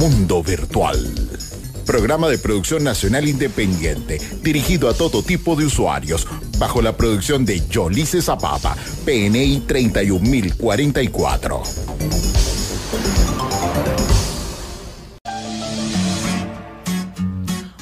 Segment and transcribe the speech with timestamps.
[0.00, 0.98] Mundo Virtual.
[1.84, 6.26] Programa de producción nacional independiente, dirigido a todo tipo de usuarios,
[6.56, 8.74] bajo la producción de Yolice Zapata,
[9.04, 11.62] PNI 31044.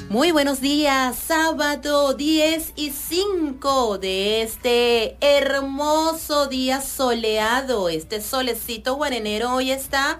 [0.09, 7.89] Muy buenos días, sábado 10 y 5 de este hermoso día soleado.
[7.89, 10.19] Este solecito guarenero hoy está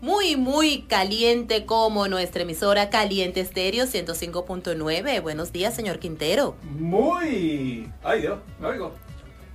[0.00, 5.22] muy, muy caliente como nuestra emisora Caliente Estéreo 105.9.
[5.22, 6.56] Buenos días, señor Quintero.
[6.62, 7.90] Muy...
[8.02, 8.94] Ay Dios, me oigo.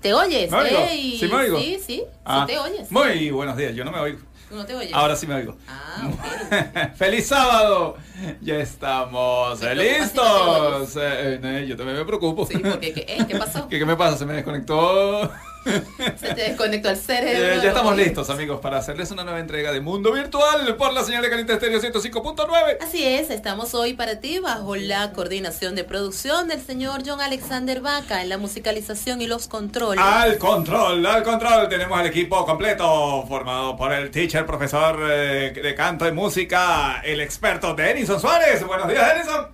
[0.02, 0.52] ¿Te oyes?
[0.52, 0.78] ¿Me oigo?
[0.78, 1.60] Ey, ¿Sí me oigo?
[1.60, 2.92] Sí, sí, Ah, sí te oyes.
[2.92, 4.20] Muy buenos días, yo no me oigo.
[4.50, 4.94] ¿Tú no te oyes?
[4.94, 5.58] Ahora sí me oigo.
[5.68, 6.08] Ah,
[6.92, 6.96] ok.
[6.96, 7.98] ¡Feliz sábado!
[8.42, 10.96] Ya estamos listos.
[10.98, 12.46] Eh, eh, yo también me preocupo.
[12.46, 13.68] Sí, porque, ¿qué, eh, ¿qué pasó?
[13.70, 14.18] ¿Qué, qué me pasa?
[14.20, 15.32] Se me desconectó.
[15.66, 17.62] Se te desconectó el Eh, cerebro.
[17.64, 21.24] ya estamos listos, amigos, para hacerles una nueva entrega de Mundo Virtual por la señal
[21.24, 22.78] de Caliente Estéreo 105.9.
[22.82, 27.82] Así es, estamos hoy para ti bajo la coordinación de producción del señor John Alexander
[27.82, 30.04] Vaca en la musicalización y los controles.
[30.04, 31.68] Al control, al control.
[31.68, 37.22] Tenemos el equipo completo formado por el teacher, profesor eh, de canto y música, el
[37.22, 38.64] experto Denison Suárez.
[38.66, 39.48] Buenos días, Denison.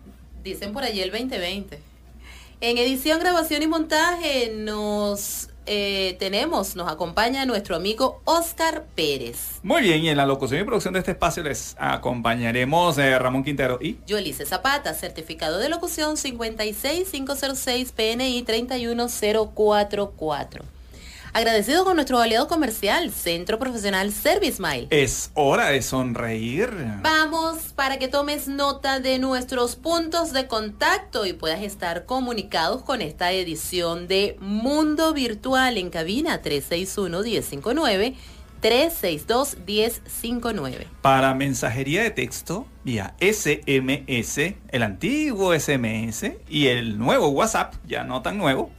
[0.43, 1.79] Dicen por allí el 2020.
[2.59, 9.61] En edición, grabación y montaje nos eh, tenemos, nos acompaña nuestro amigo Oscar Pérez.
[9.63, 13.45] Muy bien, y en la locución y producción de este espacio les acompañaremos eh, Ramón
[13.45, 13.97] Quintero y...
[14.05, 20.80] Yolice Zapata, certificado de locución 56506 PNI 31044.
[21.33, 24.87] Agradecido con nuestro aliado comercial, Centro Profesional Service Mile.
[24.89, 26.69] Es hora de sonreír.
[27.01, 33.01] Vamos para que tomes nota de nuestros puntos de contacto y puedas estar comunicados con
[33.01, 38.15] esta edición de Mundo Virtual en cabina 361-1059,
[38.61, 40.85] 362-1059.
[41.01, 48.21] Para mensajería de texto vía SMS, el antiguo SMS y el nuevo WhatsApp, ya no
[48.21, 48.69] tan nuevo,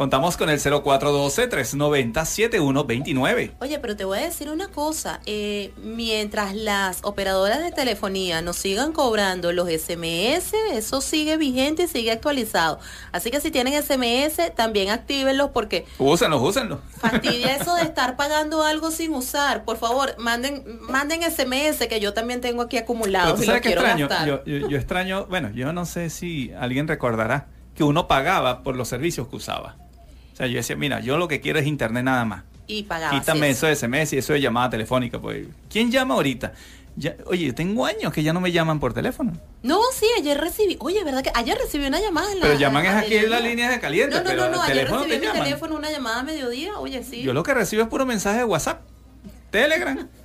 [0.00, 3.52] contamos con el 0412-390-7129.
[3.60, 8.56] Oye, pero te voy a decir una cosa, eh, mientras las operadoras de telefonía nos
[8.56, 12.78] sigan cobrando los SMS, eso sigue vigente y sigue actualizado.
[13.12, 16.80] Así que si tienen SMS, también actívenlos porque Úsenlo, úsenlo.
[16.96, 19.66] fastidia eso de estar pagando algo sin usar.
[19.66, 23.68] Por favor, manden, manden SMS que yo también tengo aquí Pero acumulados tú sabes que
[23.68, 24.26] extraño, gastar.
[24.26, 28.76] yo, yo- yo extraño, bueno, yo no sé si alguien recordará que uno pagaba por
[28.76, 29.76] los servicios que usaba.
[30.40, 32.44] Sea, yo decía, mira, yo lo que quiero es internet nada más.
[32.66, 33.18] y pagaba.
[33.18, 35.20] Quítame eso de SMS y eso de llamada telefónica.
[35.20, 35.46] Pues.
[35.68, 36.52] ¿Quién llama ahorita?
[36.96, 39.32] Ya- oye, yo tengo años que ya no me llaman por teléfono.
[39.62, 40.76] No, sí, ayer recibí.
[40.80, 42.32] Oye, ¿verdad que ayer recibí una llamada?
[42.32, 44.56] en la- Pero llaman es aquí en las líneas de caliente, No, no, pero no,
[44.56, 45.42] no, ayer recibí en mi llaman.
[45.44, 46.78] teléfono una llamada a mediodía.
[46.78, 47.22] Oye, sí.
[47.22, 48.80] Yo lo que recibo es puro mensaje de WhatsApp,
[49.50, 50.08] Telegram.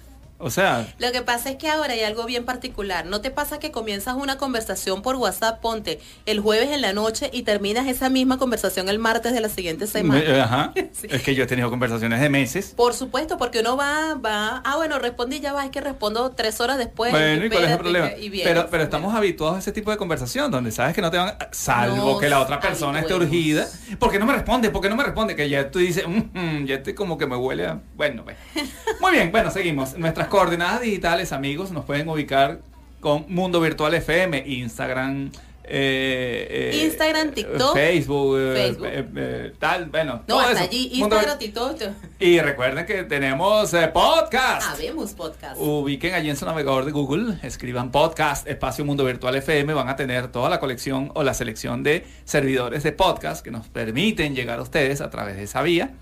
[0.45, 3.07] O sea, Lo que pasa es que ahora hay algo bien particular.
[3.07, 7.31] ¿No te pasa que comienzas una conversación por WhatsApp, ponte el jueves en la noche
[7.33, 10.21] y terminas esa misma conversación el martes de la siguiente semana?
[10.21, 10.73] me- ajá.
[10.93, 11.07] Sí.
[11.09, 12.73] es que yo he tenido conversaciones de meses.
[12.77, 16.61] Por supuesto, porque uno va, va, ah, bueno, respondí ya va, es que respondo tres
[16.61, 17.11] horas después.
[17.11, 18.11] Bueno, ¿y cuál es el problema?
[18.13, 18.29] y.
[18.43, 21.35] Pero, pero estamos habituados a ese tipo de conversación donde sabes que no te van,
[21.51, 23.67] salvo Nos que la otra persona esté urgida.
[23.97, 24.69] ¿Por qué no me responde?
[24.69, 25.35] ¿Por qué no me responde?
[25.35, 27.81] Que ya tú dices, "Mm, mm, ya estoy como que me huele a...
[27.95, 28.37] Bueno, bueno.
[29.01, 29.97] Muy bien, bueno, seguimos.
[29.97, 32.59] Nuestras coordenadas digitales, amigos, nos pueden ubicar
[32.99, 35.31] con Mundo Virtual FM, Instagram...
[35.63, 38.85] eh, eh, Instagram, TikTok, Facebook, eh, Facebook.
[38.87, 40.15] eh, eh, tal, bueno.
[40.15, 40.63] No, todo hasta eso.
[40.63, 41.77] allí, Instagram, TikTok.
[42.19, 44.67] Y recuerden que tenemos podcast.
[44.73, 45.55] Habemos podcast.
[45.57, 49.95] Ubiquen allí en su navegador de Google, escriban podcast, espacio Mundo Virtual FM, van a
[49.95, 54.59] tener toda la colección o la selección de servidores de podcast que nos permiten llegar
[54.59, 55.93] a ustedes a través de esa vía.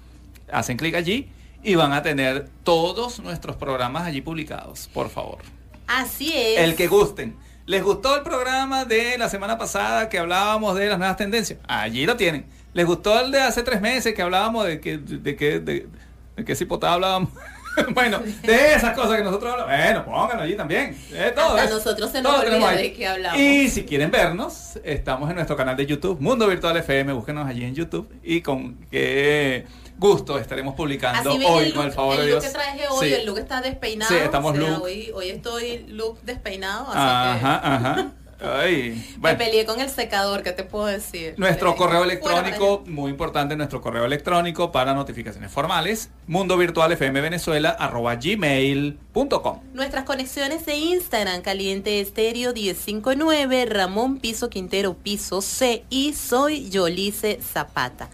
[0.52, 1.30] Hacen clic allí
[1.64, 5.40] y van a tener todos nuestros programas allí publicados, por favor.
[5.88, 6.60] Así es.
[6.60, 7.36] El que gusten.
[7.66, 11.60] ¿Les gustó el programa de la semana pasada que hablábamos de las nuevas tendencias?
[11.66, 12.46] Allí lo tienen.
[12.74, 15.88] ¿Les gustó el de hace tres meses que hablábamos de que de que de,
[16.36, 17.30] de qué cipotada hablábamos?
[17.94, 19.76] bueno, de esas cosas que nosotros hablamos.
[19.76, 20.98] Bueno, pónganlo allí también.
[21.10, 23.40] De todo Hasta nosotros se nos olvida de qué hablamos.
[23.40, 27.14] Y si quieren vernos, estamos en nuestro canal de YouTube, Mundo Virtual FM.
[27.14, 29.66] Búsquenos allí en YouTube y con qué
[30.04, 32.54] gusto estaremos publicando Así hoy, el con el look, favor el de look Dios.
[32.54, 33.14] que traje hoy, Sí.
[33.16, 34.12] el look está despeinado.
[34.14, 34.84] Sí, estamos o sea, look.
[34.84, 38.12] Hoy, hoy estoy look despeinado, así Ajá, ajá.
[38.46, 39.38] Ay, que bueno.
[39.38, 41.36] me peleé con el secador, ¿qué te puedo decir?
[41.38, 47.70] Nuestro correo electrónico, muy importante, nuestro correo electrónico para notificaciones formales, mundo virtual fm venezuela
[47.70, 49.60] arroba gmail.com.
[49.74, 57.40] Nuestras conexiones de Instagram, Caliente Estéreo 1059, Ramón Piso Quintero Piso C y soy Yolice
[57.42, 58.10] Zapata.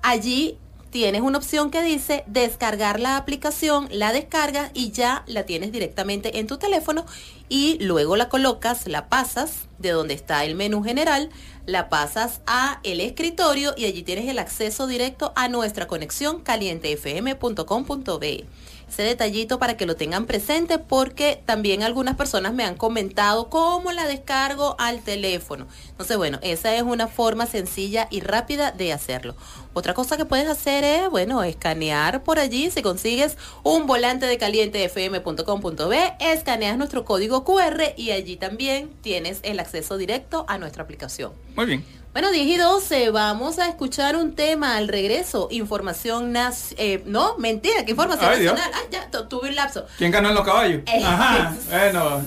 [0.00, 0.56] Allí
[0.96, 6.38] tienes una opción que dice descargar la aplicación, la descargas y ya la tienes directamente
[6.38, 7.04] en tu teléfono
[7.50, 11.28] y luego la colocas, la pasas de donde está el menú general,
[11.66, 18.46] la pasas a el escritorio y allí tienes el acceso directo a nuestra conexión calientefm.com.be
[18.88, 23.92] ese detallito para que lo tengan presente porque también algunas personas me han comentado cómo
[23.92, 25.66] la descargo al teléfono.
[25.90, 29.34] Entonces, bueno, esa es una forma sencilla y rápida de hacerlo.
[29.74, 32.70] Otra cosa que puedes hacer es, bueno, escanear por allí.
[32.70, 39.60] Si consigues un volante de calientefm.com.be, escaneas nuestro código QR y allí también tienes el
[39.60, 41.32] acceso directo a nuestra aplicación.
[41.56, 41.84] Muy bien.
[42.16, 45.48] Bueno, 10 y 12, vamos a escuchar un tema al regreso.
[45.50, 46.82] Información nacional.
[46.82, 48.70] Eh, no, mentira, ¿qué información nacional?
[48.72, 49.84] Ah, ya, tuve un lapso.
[49.98, 50.80] ¿Quién ganó en los caballos?
[50.86, 52.24] Eh, Ajá, bueno.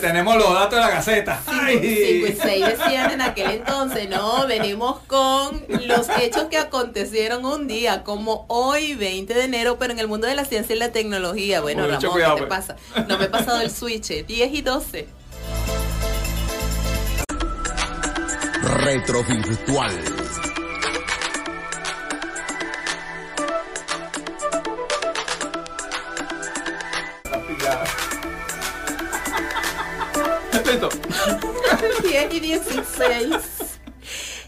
[0.00, 1.40] Tenemos los datos de la Gaceta.
[1.48, 7.68] 5 y 6 decían en aquel entonces, no, venimos con los hechos que acontecieron un
[7.68, 10.90] día, como hoy, 20 de enero, pero en el mundo de la ciencia y la
[10.90, 11.60] tecnología.
[11.60, 12.48] Bueno, Ramón, ¿qué te pues.
[12.48, 12.74] pasa?
[13.06, 15.19] No me he pasado el switch, 10 y 12.
[18.82, 19.92] Retrovirtual.
[30.52, 30.88] Esto.
[32.02, 33.36] 10 y 16.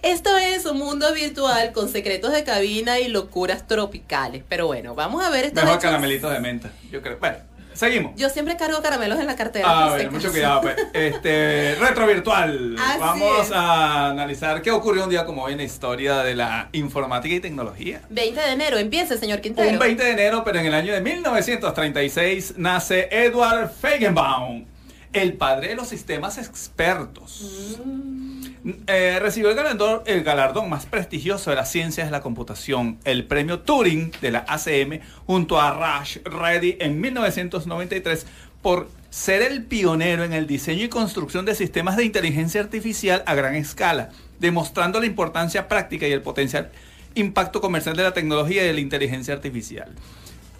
[0.02, 4.42] Esto es un mundo virtual con secretos de cabina y locuras tropicales.
[4.48, 7.18] Pero bueno, vamos a ver estos Mejor caramelitos de menta, yo creo.
[7.18, 7.51] Bueno.
[7.82, 8.12] Seguimos.
[8.14, 9.66] Yo siempre cargo caramelos en la cartera.
[9.68, 10.60] Ah, mucho cuidado.
[10.60, 10.76] Pues.
[10.92, 12.76] Este, retro virtual.
[13.00, 17.34] Vamos a analizar qué ocurrió un día como hoy en la historia de la informática
[17.34, 18.02] y tecnología.
[18.08, 19.68] 20 de enero, empieza, señor Quintero.
[19.68, 24.64] Un 20 de enero, pero en el año de 1936 nace Edward Feigenbaum,
[25.12, 27.80] el padre de los sistemas expertos.
[27.84, 28.41] Mm.
[28.86, 33.24] Eh, recibió el galardón, el galardón más prestigioso de las ciencias de la computación, el
[33.26, 38.26] premio Turing de la ACM, junto a Rush Reddy en 1993,
[38.62, 43.34] por ser el pionero en el diseño y construcción de sistemas de inteligencia artificial a
[43.34, 46.70] gran escala, demostrando la importancia práctica y el potencial
[47.14, 49.92] impacto comercial de la tecnología y de la inteligencia artificial.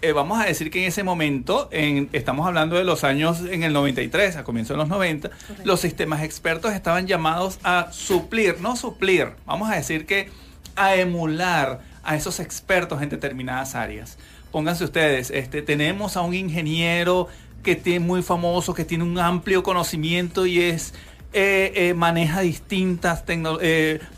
[0.03, 3.71] Eh, vamos a decir que en ese momento, estamos hablando de los años en el
[3.71, 5.31] 93, a comienzos de los 90,
[5.63, 10.29] los sistemas expertos estaban llamados a suplir, no suplir, vamos a decir que
[10.75, 14.17] a emular a esos expertos en determinadas áreas.
[14.51, 17.29] Pónganse ustedes, este, tenemos a un ingeniero
[17.63, 20.93] que tiene muy famoso, que tiene un amplio conocimiento y es
[21.31, 23.23] eh, eh, maneja distintas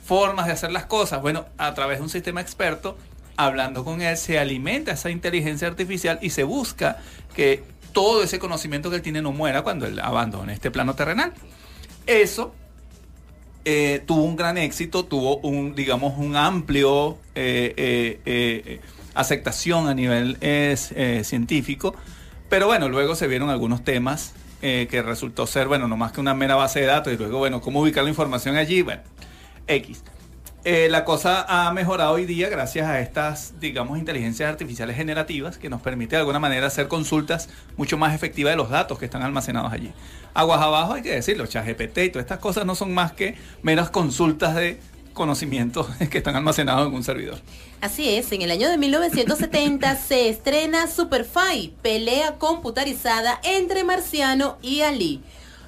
[0.04, 1.22] formas de hacer las cosas.
[1.22, 2.98] Bueno, a través de un sistema experto
[3.38, 6.98] hablando con él, se alimenta esa inteligencia artificial y se busca
[7.36, 11.34] que todo ese conocimiento que él tiene no muera cuando él abandone este plano terrenal.
[12.06, 12.54] Eso
[13.64, 18.82] eh, tuvo un gran éxito, tuvo un, digamos, un amplio eh, eh,
[19.16, 20.38] aceptación a nivel
[21.24, 21.96] científico,
[22.50, 26.34] pero bueno, luego se vieron algunos temas que resultó ser, bueno, no más que una
[26.34, 29.04] mera base de datos y luego, bueno, cómo ubicar la información allí, bueno,
[29.68, 30.02] X.
[30.68, 35.70] Eh, la cosa ha mejorado hoy día gracias a estas, digamos, inteligencias artificiales generativas que
[35.70, 39.22] nos permite de alguna manera hacer consultas mucho más efectivas de los datos que están
[39.22, 39.94] almacenados allí.
[40.34, 43.92] Aguas abajo hay que decirlo, ChatGPT y todas estas cosas no son más que meras
[43.92, 44.80] consultas de
[45.14, 47.38] conocimientos que están almacenados en un servidor.
[47.80, 54.82] Así es, en el año de 1970 se estrena Superfly, pelea computarizada entre Marciano y
[54.82, 55.22] Ali.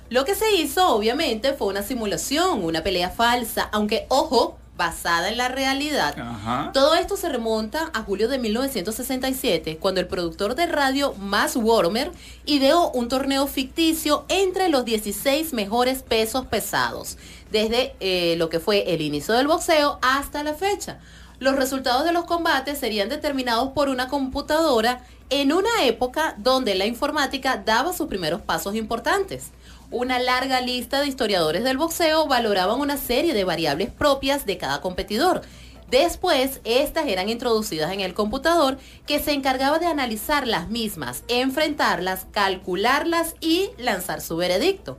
[0.09, 5.37] Lo que se hizo obviamente fue una simulación, una pelea falsa, aunque ojo, basada en
[5.37, 6.17] la realidad.
[6.17, 6.71] Ajá.
[6.73, 12.11] Todo esto se remonta a julio de 1967, cuando el productor de radio Max Wormer
[12.45, 17.17] ideó un torneo ficticio entre los 16 mejores pesos pesados,
[17.51, 20.99] desde eh, lo que fue el inicio del boxeo hasta la fecha.
[21.39, 26.85] Los resultados de los combates serían determinados por una computadora en una época donde la
[26.85, 29.51] informática daba sus primeros pasos importantes.
[29.89, 34.81] Una larga lista de historiadores del boxeo valoraban una serie de variables propias de cada
[34.81, 35.41] competidor.
[35.89, 42.27] Después, estas eran introducidas en el computador que se encargaba de analizar las mismas, enfrentarlas,
[42.31, 44.97] calcularlas y lanzar su veredicto.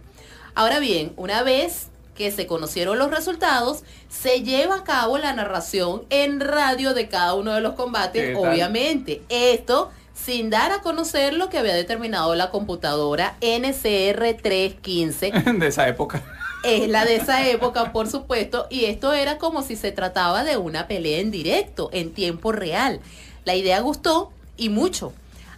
[0.54, 6.04] Ahora bien, una vez que se conocieron los resultados, se lleva a cabo la narración
[6.08, 9.22] en radio de cada uno de los ¿Qué combates, obviamente.
[9.28, 9.90] Esto
[10.24, 16.22] sin dar a conocer lo que había determinado la computadora NCR 315 de esa época.
[16.64, 20.56] es la de esa época, por supuesto, y esto era como si se trataba de
[20.56, 23.00] una pelea en directo, en tiempo real.
[23.44, 25.12] La idea gustó y mucho.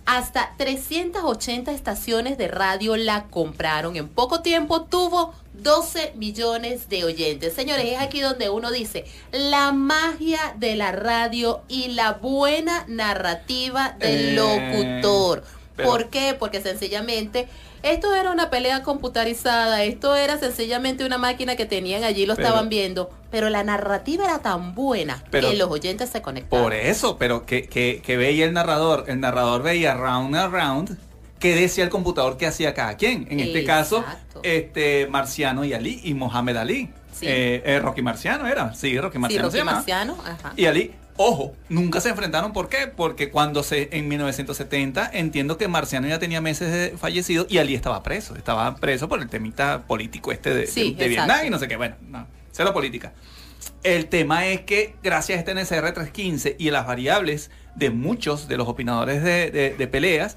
[0.06, 3.96] Hasta 380 estaciones de radio la compraron.
[3.96, 7.54] En poco tiempo tuvo 12 millones de oyentes.
[7.54, 13.94] Señores, es aquí donde uno dice la magia de la radio y la buena narrativa
[13.98, 15.44] del Eh, locutor.
[15.76, 16.34] pero- ¿Por qué?
[16.38, 17.48] Porque sencillamente
[17.82, 22.48] esto era una pelea computarizada, esto era sencillamente una máquina que tenían allí, lo Pero-
[22.48, 26.62] estaban viendo, pero la narrativa era tan buena Pero- que los oyentes se conectaban.
[26.64, 29.04] Por eso, pero que, que, que veía el narrador.
[29.08, 30.98] El narrador veía round and round
[31.38, 33.26] qué decía el computador que hacía cada quien.
[33.30, 34.04] En este caso,
[34.42, 36.90] este Marciano y Ali y Mohamed Ali.
[37.12, 37.26] Sí.
[37.28, 39.64] Eh, eh, Rocky Marciano era, sí, Rocky Sí, Marciano Rocky se.
[39.64, 40.52] Marciano, ajá.
[40.56, 42.52] Y Ali, ojo, nunca se enfrentaron.
[42.52, 42.86] ¿Por qué?
[42.86, 47.74] Porque cuando se, en 1970, entiendo que Marciano ya tenía meses de fallecido y Ali
[47.74, 48.36] estaba preso.
[48.36, 51.26] Estaba preso por el temita político este de, Sí, de- de exacto.
[51.32, 51.76] Vietnam y no sé qué.
[51.76, 53.12] Bueno, no, cero política.
[53.82, 58.56] El tema es que gracias a este NCR 315 y las variables de muchos de
[58.56, 60.36] los opinadores de, de- de peleas,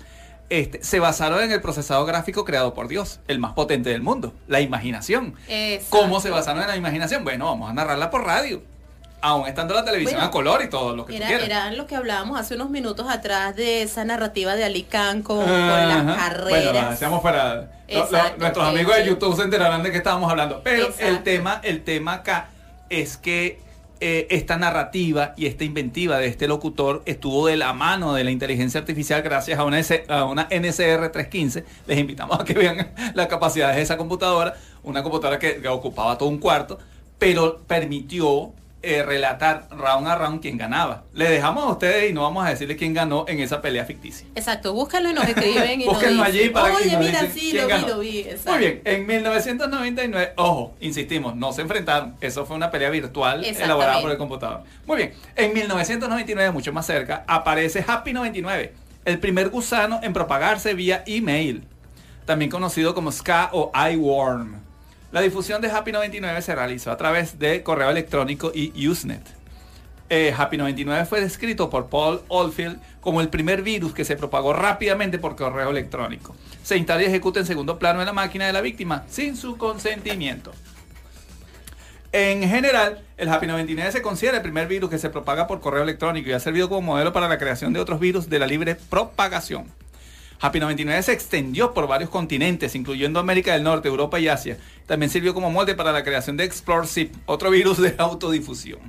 [0.49, 4.33] este, se basaron en el procesado gráfico creado por Dios, el más potente del mundo,
[4.47, 5.33] la imaginación.
[5.47, 5.97] Exacto.
[5.97, 7.23] ¿Cómo se basaron en la imaginación?
[7.23, 8.61] Bueno, vamos a narrarla por radio.
[9.25, 11.45] Aún estando la televisión Bueno, a color y todo lo que tú Era, quieras.
[11.45, 15.39] era lo que hablábamos hace unos minutos atrás de esa narrativa de Ali Khan con,
[15.39, 16.03] con Ajá.
[16.03, 16.99] las carreras.
[16.99, 17.55] Bueno, para.
[17.55, 19.05] lo- lo- Exacto, nuestros amigos de.
[19.07, 20.61] YouTube se enterarán de qué estábamos hablando.
[20.61, 22.49] Pero el tema, el tema acá
[22.89, 23.61] es que
[24.01, 28.31] eh, esta narrativa y esta inventiva de este locutor estuvo de la mano de la
[28.31, 31.63] inteligencia artificial gracias a una, a una NCR 315.
[31.87, 36.17] Les invitamos a que vean las capacidades de esa computadora, una computadora que, que ocupaba
[36.17, 36.77] todo un cuarto,
[37.17, 38.51] pero permitió
[38.83, 41.03] eh, relatar round a round quién ganaba.
[41.13, 44.27] Le dejamos a ustedes y no vamos a decirle quién ganó en esa pelea ficticia.
[44.35, 47.19] Exacto, búscalo y nos escriben y nos Búsquenlo dicen, allí para que Oye, nos mira,
[47.33, 47.87] sí, lo vi, ganó".
[47.87, 48.19] lo vi.
[48.19, 48.51] exacto.
[48.51, 52.15] Muy bien, en 1999, ojo, insistimos, no se enfrentaron.
[52.21, 54.63] Eso fue una pelea virtual elaborada por el computador.
[54.85, 58.73] Muy bien, en 1999, mucho más cerca, aparece Happy 99,
[59.05, 61.63] el primer gusano en propagarse vía email,
[62.25, 64.55] también conocido como SCA o iWorm.
[65.13, 69.22] La difusión de Happy 99 se realizó a través de correo electrónico y Usenet.
[70.10, 74.53] Eh, Happy 99 fue descrito por Paul Oldfield como el primer virus que se propagó
[74.53, 76.36] rápidamente por correo electrónico.
[76.63, 79.55] Se instala y ejecuta en segundo plano en la máquina de la víctima sin su
[79.55, 80.51] consentimiento.
[82.12, 85.84] En general, el Happy 99 se considera el primer virus que se propaga por correo
[85.84, 88.74] electrónico y ha servido como modelo para la creación de otros virus de la libre
[88.74, 89.67] propagación.
[90.43, 94.57] Happy 99 se extendió por varios continentes, incluyendo América del Norte, Europa y Asia.
[94.85, 98.79] También sirvió como molde para la creación de ExploreZip, otro virus de autodifusión.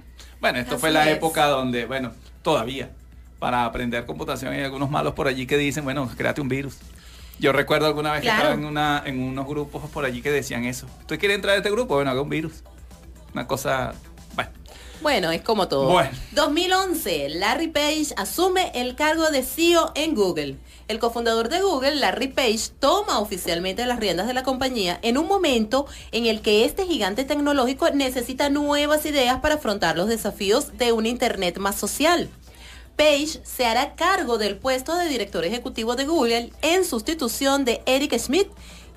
[0.41, 1.17] Bueno, esto fue la es.
[1.17, 2.11] época donde, bueno,
[2.43, 2.91] todavía,
[3.39, 6.77] para aprender computación hay algunos malos por allí que dicen, bueno, créate un virus.
[7.39, 8.37] Yo recuerdo alguna vez Claro.
[8.37, 10.87] que estaba en, una, en unos grupos por allí que decían eso.
[11.03, 11.95] ¿Usted quiere entrar a este grupo?
[11.95, 12.65] Bueno, haga un virus.
[13.33, 13.95] Una cosa,
[14.35, 14.51] bueno.
[15.03, 15.89] Bueno, es como todo.
[15.91, 16.11] Bueno.
[16.33, 20.57] 2011, Larry Page asume el cargo de CEO en Google.
[20.87, 25.27] El cofundador de Google, Larry Page, toma oficialmente las riendas de la compañía en un
[25.27, 30.93] momento en el que este gigante tecnológico necesita nuevas ideas para afrontar los desafíos de
[30.93, 32.29] un Internet más social.
[32.97, 38.19] Page se hará cargo del puesto de director ejecutivo de Google en sustitución de Eric
[38.19, 38.49] Schmidt,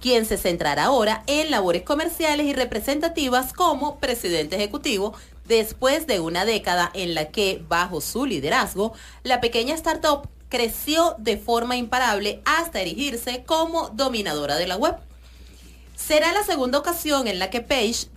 [0.01, 5.13] quien se centrará ahora en labores comerciales y representativas como presidente ejecutivo
[5.45, 8.91] después de una década en la que, bajo su liderazgo,
[9.23, 14.95] la pequeña startup creció de forma imparable hasta erigirse como dominadora de la web.
[15.95, 18.07] Será la segunda ocasión en la que Page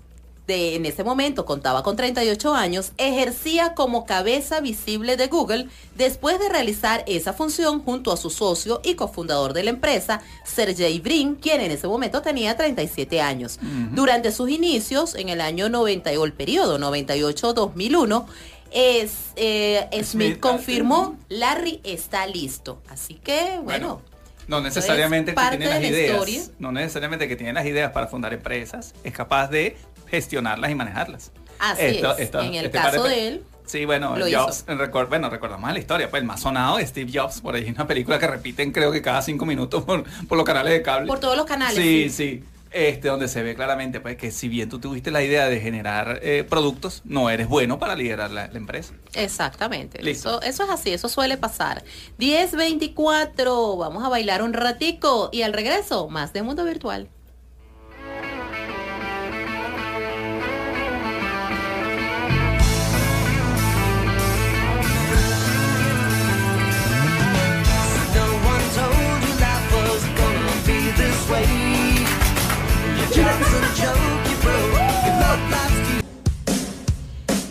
[0.47, 6.39] de, en ese momento contaba con 38 años, ejercía como cabeza visible de Google después
[6.39, 11.37] de realizar esa función junto a su socio y cofundador de la empresa, Sergey Brin,
[11.37, 13.59] quien en ese momento tenía 37 años.
[13.93, 18.27] Durante sus inicios, en el año 90 o el periodo 98-2001,
[18.73, 22.83] es, eh, Smith, ah, confirmó, Larry está listo.
[22.89, 24.03] Así que, bueno.
[24.49, 26.43] no necesariamente que tiene las de ideas, historia.
[26.59, 29.77] no necesariamente que tiene las ideas para fundar empresas, es capaz de
[30.09, 31.33] gestionarlas y manejarlas.
[31.59, 32.21] Así Esto- es.
[32.21, 35.79] esto- en el este caso de él, Sí, bueno, Lo Jobs, recuer- bueno, recordamos la
[35.79, 38.91] historia, pues el más sonado de Steve Jobs, por ahí una película que repiten creo
[38.91, 41.07] que cada cinco minutos por, por los canales de cable.
[41.07, 41.77] por todos los canales.
[41.77, 42.43] Sí, sí.
[42.73, 46.21] Este, donde se ve claramente pues que si bien tú tuviste la idea de generar
[46.23, 48.95] eh, productos, no eres bueno para liderar la, la empresa.
[49.15, 50.01] Exactamente.
[50.03, 50.41] Listo.
[50.41, 51.83] Eso, eso es así, eso suele pasar.
[52.21, 57.09] 10.24, vamos a bailar un ratico y al regreso, más de Mundo Virtual.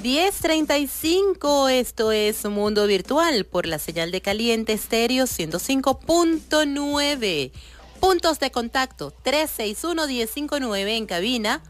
[0.02, 7.52] 10.35, esto es Mundo Virtual por la señal de caliente estéreo 105.9.
[8.00, 11.62] Puntos de contacto 361-1059 en cabina,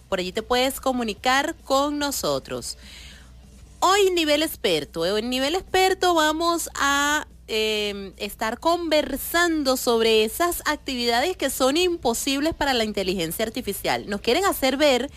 [0.09, 2.77] Por allí te puedes comunicar con nosotros.
[3.79, 11.49] Hoy nivel experto, en nivel experto vamos a eh, estar conversando sobre esas actividades que
[11.49, 14.09] son imposibles para la inteligencia artificial.
[14.09, 15.11] Nos quieren hacer ver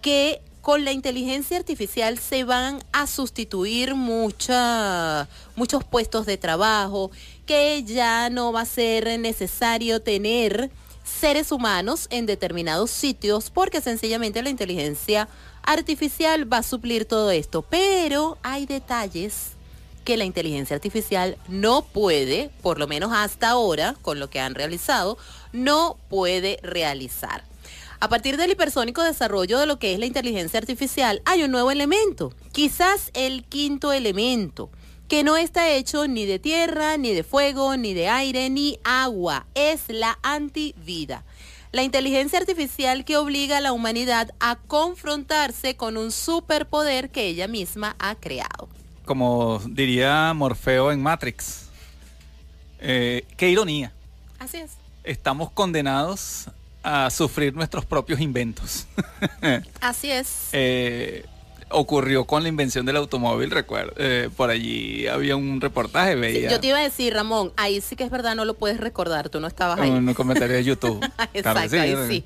[0.00, 5.26] que con la inteligencia artificial se van a sustituir muchos
[5.90, 7.10] puestos de trabajo,
[7.44, 10.70] que ya no va a ser necesario tener
[11.02, 15.28] seres humanos en determinados sitios porque sencillamente la inteligencia
[15.64, 17.62] artificial va a suplir todo esto.
[17.62, 19.53] Pero hay detalles
[20.04, 24.54] que la inteligencia artificial no puede, por lo menos hasta ahora, con lo que han
[24.54, 25.18] realizado,
[25.52, 27.44] no puede realizar.
[28.00, 31.70] A partir del hipersónico desarrollo de lo que es la inteligencia artificial, hay un nuevo
[31.70, 34.70] elemento, quizás el quinto elemento,
[35.08, 39.46] que no está hecho ni de tierra, ni de fuego, ni de aire, ni agua,
[39.54, 41.24] es la antivida.
[41.72, 47.48] La inteligencia artificial que obliga a la humanidad a confrontarse con un superpoder que ella
[47.48, 48.68] misma ha creado.
[49.04, 51.68] Como diría Morfeo en Matrix.
[52.80, 53.92] Eh, qué ironía.
[54.38, 54.72] Así es.
[55.04, 56.46] Estamos condenados
[56.82, 58.86] a sufrir nuestros propios inventos.
[59.80, 60.48] Así es.
[60.52, 61.24] Eh,
[61.70, 63.92] ocurrió con la invención del automóvil, recuerdo.
[63.96, 67.80] eh, por allí había un reportaje, Sí, veía yo te iba a decir, Ramón, ahí
[67.80, 69.90] sí que es verdad, no lo puedes recordar, tú no estabas ahí.
[69.90, 71.00] un comentario de YouTube.
[71.34, 72.24] Exacto, ahí sí.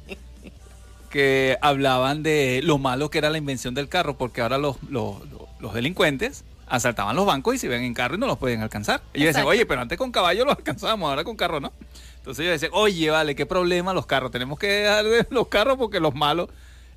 [1.11, 5.21] que hablaban de lo malo que era la invención del carro, porque ahora los, los,
[5.31, 8.63] los- los delincuentes asaltaban los bancos y se ven en carro y no los pueden
[8.63, 9.01] alcanzar.
[9.13, 9.49] Y decían, Exacto.
[9.49, 11.73] oye, pero antes con caballo los alcanzábamos, ahora con carro no.
[12.17, 15.77] Entonces ellos decían, oye, vale, qué problema los carros, tenemos que dejar de los carros
[15.79, 16.49] porque los malos...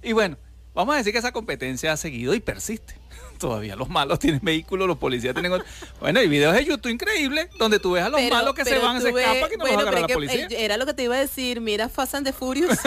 [0.04, 0.38] Y bueno,
[0.74, 2.96] vamos a decir que esa competencia ha seguido y persiste.
[3.40, 5.54] Todavía los malos tienen vehículos, los policías tienen...
[6.00, 8.78] Bueno, hay videos de YouTube increíbles donde tú ves a los Pero- malos que se
[8.80, 10.48] van, se escapan, que no bueno, los la pero es que, policía.
[10.50, 12.78] eh, Era lo que te iba a decir, mira Fast and the Furious.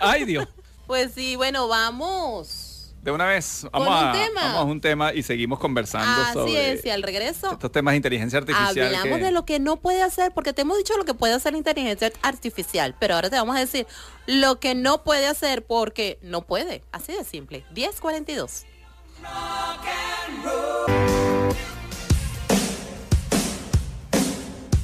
[0.00, 0.48] Ay, Dios.
[0.86, 2.65] pues sí, bueno, vamos.
[3.06, 4.40] De una vez, vamos, Con un a, tema.
[4.42, 7.92] vamos a un tema y seguimos conversando Así sobre es, y al regreso estos temas
[7.92, 8.84] de inteligencia artificial.
[8.96, 11.32] hablamos que- de lo que no puede hacer, porque te hemos dicho lo que puede
[11.32, 13.86] hacer la inteligencia artificial, pero ahora te vamos a decir
[14.26, 16.82] lo que no puede hacer porque no puede.
[16.90, 17.64] Así de simple.
[17.76, 18.64] 1042.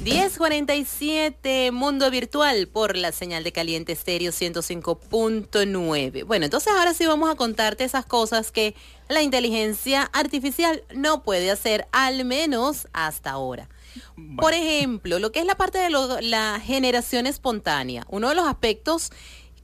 [0.03, 6.25] ...1047 Mundo Virtual por la señal de Caliente Estéreo 105.9.
[6.25, 8.75] Bueno, entonces ahora sí vamos a contarte esas cosas que
[9.07, 13.69] la inteligencia artificial no puede hacer, al menos hasta ahora.
[14.37, 18.45] Por ejemplo, lo que es la parte de lo- la generación espontánea, uno de los
[18.47, 19.11] aspectos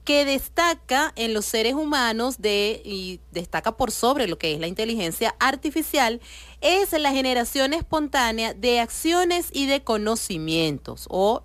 [0.06, 4.68] que destaca en los seres humanos de, y destaca por sobre lo que es la
[4.68, 6.20] inteligencia artificial
[6.62, 11.44] es la generación espontánea de acciones y de conocimientos o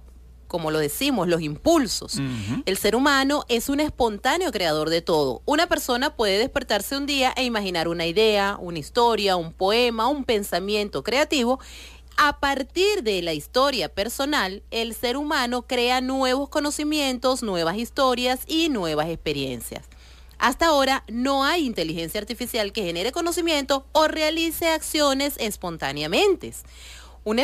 [0.54, 2.20] como lo decimos, los impulsos.
[2.64, 5.42] El ser humano es un espontáneo creador de todo.
[5.46, 10.22] Una persona puede despertarse un día e imaginar una idea, una historia, un poema, un
[10.22, 11.58] pensamiento creativo.
[12.16, 18.68] A partir de la historia personal, el ser humano crea nuevos conocimientos, nuevas historias y
[18.68, 19.88] nuevas experiencias.
[20.44, 26.52] Hasta ahora no hay inteligencia artificial que genere conocimiento o realice acciones espontáneamente.
[27.24, 27.40] Un,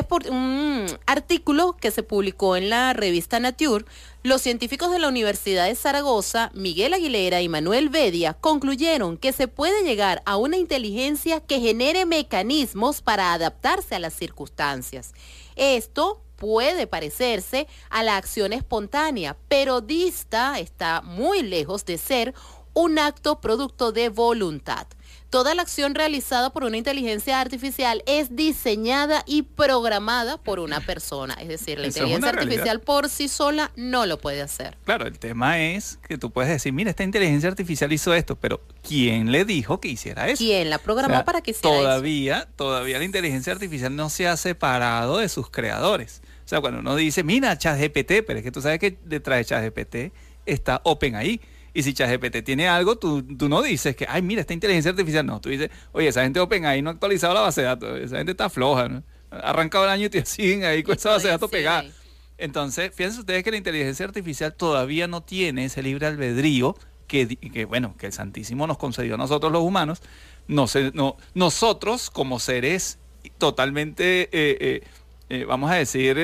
[1.07, 3.87] artículo que se publicó en la revista Nature,
[4.23, 9.49] los científicos de la Universidad de Zaragoza, Miguel Aguilera y Manuel Bedia, concluyeron que se
[9.49, 15.15] puede llegar a una inteligencia que genere mecanismos para adaptarse a las circunstancias.
[15.57, 22.35] Esto puede parecerse a la acción espontánea, pero dista, está muy lejos de ser
[22.75, 24.87] un acto producto de voluntad.
[25.31, 31.35] Toda la acción realizada por una inteligencia artificial es diseñada y programada por una persona.
[31.35, 34.77] Es decir, la Eso inteligencia artificial por sí sola no lo puede hacer.
[34.85, 38.61] Claro, el tema es que tú puedes decir, mira, esta inteligencia artificial hizo esto, pero
[38.83, 40.39] ¿quién le dijo que hiciera eso?
[40.39, 41.85] ¿Quién la programó O sea, para que hiciera eso?
[41.85, 46.23] todavía, todavía la inteligencia artificial no se ha separado de sus creadores.
[46.45, 49.45] O sea, cuando uno dice, mira, ChatGPT, pero es que tú sabes que detrás de
[49.45, 50.13] ChatGPT
[50.45, 51.41] está OpenAI.
[51.73, 55.25] Y si ChatGPT tiene algo, tú, tú no dices que, ay, mira, esta inteligencia artificial.
[55.27, 58.01] No, tú dices, oye, esa gente de OpenAI no ha actualizado la base de datos.
[58.01, 59.03] Esa gente está floja, ¿no?
[59.31, 61.81] Ha arrancado el año y te siguen ahí con esa base de datos pegada.
[61.81, 61.93] ahí.
[62.39, 67.65] Entonces, fíjense ustedes que la inteligencia artificial todavía no tiene ese libre albedrío que, que,
[67.67, 70.01] bueno, que el Santísimo nos concedió a nosotros los humanos.
[70.49, 72.99] No sé, no, nosotros como seres
[73.39, 74.83] totalmente, eh, eh,
[75.29, 76.17] eh, vamos a decir,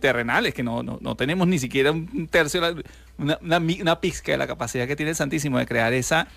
[0.00, 2.82] terrenales, que no, no, no tenemos ni siquiera un tercio, de la-
[3.18, 6.28] una, una, pizca de la capacidad que tiene el Santísimo de crear esa,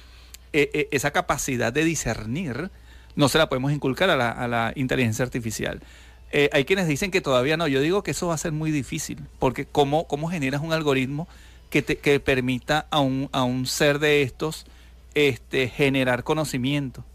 [0.53, 2.69] eh, eh, esa capacidad de discernir,
[3.15, 5.81] no se la podemos inculcar a la, a la inteligencia artificial.
[6.31, 7.67] Eh, hay quienes dicen que todavía no.
[7.67, 11.27] Yo digo que eso va a ser muy difícil, porque ¿cómo, cómo generas un algoritmo
[11.69, 14.65] que, te, que permita a un, a un ser de estos
[15.13, 17.05] este, generar conocimiento?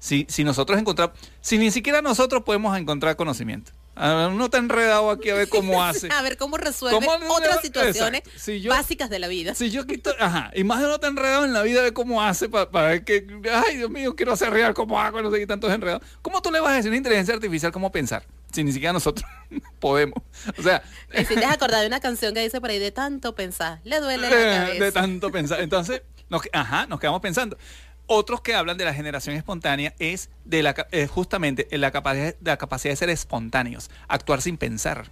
[0.00, 3.70] Si, si nosotros encontramos, si ni siquiera nosotros podemos encontrar conocimiento.
[3.96, 6.08] Ah, Uno está enredado aquí a ver cómo hace.
[6.10, 8.22] A ver cómo resuelve ¿Cómo- otras situaciones.
[8.36, 9.54] Si yo- básicas de la vida.
[9.54, 12.22] Si yo quito, ajá, y más de uno está enredado en la vida de cómo
[12.22, 15.46] hace para, ver que, ay Dios mío, quiero hacer real, cómo hago, no sé qué
[15.46, 16.02] tantos enredados.
[16.22, 18.24] ¿Cómo tú le vas a decir a una inteligencia artificial cómo pensar?
[18.52, 19.28] Si ni siquiera nosotros
[19.80, 20.18] podemos.
[20.58, 23.80] O sea, Me hiciste acordar de una canción que dice por ahí de tanto pensar,
[23.84, 24.30] le duele la
[24.66, 24.84] cabeza.
[24.84, 25.60] de tanto pensar.
[25.60, 27.56] Entonces, nos, ajá, nos quedamos pensando.
[28.06, 32.58] Otros que hablan de la generación espontánea es de la, eh, justamente la capacidad, la
[32.58, 35.10] capacidad de ser espontáneos, actuar sin pensar.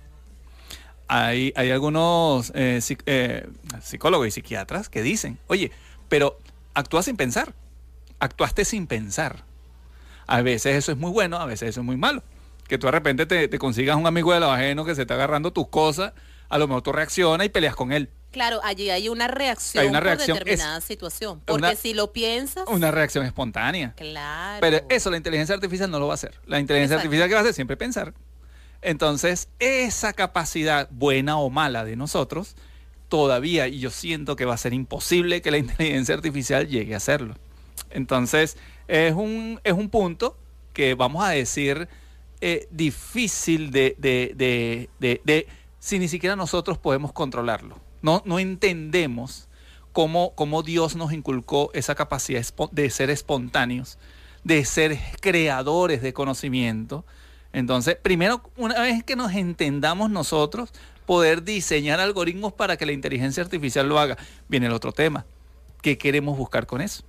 [1.08, 3.48] Hay, hay algunos eh, eh,
[3.82, 5.72] psicólogos y psiquiatras que dicen, oye,
[6.08, 6.38] pero
[6.74, 7.54] actúa sin pensar,
[8.18, 9.44] actuaste sin pensar.
[10.26, 12.22] A veces eso es muy bueno, a veces eso es muy malo.
[12.68, 15.14] Que tú de repente te, te consigas un amigo de lo ajeno que se está
[15.14, 16.12] agarrando tus cosas,
[16.50, 18.10] a lo mejor tú reaccionas y peleas con él.
[18.32, 21.40] Claro, allí hay una reacción Hay una por reacción, determinada es- situación.
[21.44, 23.92] Porque una- si lo piensas, Una reacción espontánea.
[23.96, 24.58] claro.
[24.60, 26.40] Pero eso la inteligencia artificial no lo va a hacer.
[26.46, 27.08] La inteligencia Exacto.
[27.08, 28.14] artificial que va a hacer siempre pensar.
[28.80, 32.56] Entonces, esa capacidad, buena o mala de nosotros,
[33.08, 36.96] todavía, y yo siento que va a ser imposible que la inteligencia artificial llegue a
[36.96, 37.34] hacerlo.
[37.90, 38.56] Entonces,
[38.88, 40.36] es un, es un punto
[40.72, 41.88] que vamos a decir
[42.40, 45.46] eh, difícil de, de, de, de- de-
[45.78, 47.78] si ni siquiera nosotros podemos controlarlo.
[48.02, 49.48] No, no entendemos
[49.92, 53.98] cómo, cómo Dios nos inculcó esa capacidad de ser espontáneos,
[54.44, 57.04] de ser creadores de conocimiento.
[57.52, 60.72] Entonces, primero, una vez que nos entendamos nosotros,
[61.06, 64.16] poder diseñar algoritmos para que la inteligencia artificial lo haga.
[64.48, 65.26] Viene el otro tema.
[65.82, 67.04] ¿Qué queremos buscar con eso?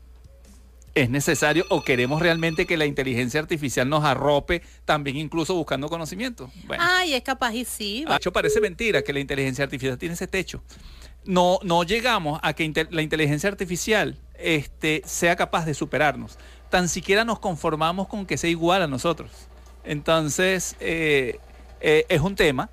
[0.96, 6.52] ¿Es necesario o queremos realmente que la inteligencia artificial nos arrope también incluso buscando conocimiento?
[6.66, 6.84] Bueno.
[6.88, 8.06] Ay, es capaz y sí.
[8.08, 10.62] De hecho, parece mentira que la inteligencia artificial tiene ese techo.
[11.26, 16.38] No, no llegamos a que inte- la inteligencia artificial este, sea capaz de superarnos.
[16.70, 19.32] Tan siquiera nos conformamos con que sea igual a nosotros.
[19.86, 21.40] Entonces, eh,
[21.82, 22.70] eh, es un tema.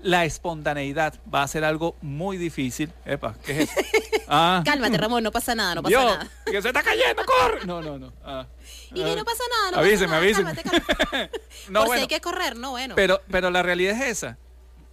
[0.00, 2.92] La espontaneidad va a ser algo muy difícil.
[3.04, 3.80] Epa, ¿qué es eso?
[4.28, 4.62] Ah.
[4.64, 6.30] Cálmate, Ramón, no pasa nada, no pasa Dios, nada.
[6.44, 7.60] que se está cayendo, corre.
[7.66, 8.12] No, no, no.
[8.24, 8.46] Ah.
[8.92, 9.16] Y que Ah.
[9.16, 10.50] no pasa nada, no Avíseme, pasa nada.
[10.50, 10.62] avíseme.
[10.62, 11.30] cálmate.
[11.70, 12.94] No, Por si hay que correr, no, bueno.
[12.94, 14.38] Pero, pero la realidad es esa.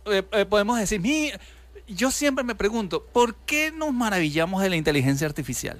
[0.05, 1.39] Eh, eh, podemos decir, "Mira,
[1.87, 5.79] yo siempre me pregunto, ¿por qué nos maravillamos de la inteligencia artificial?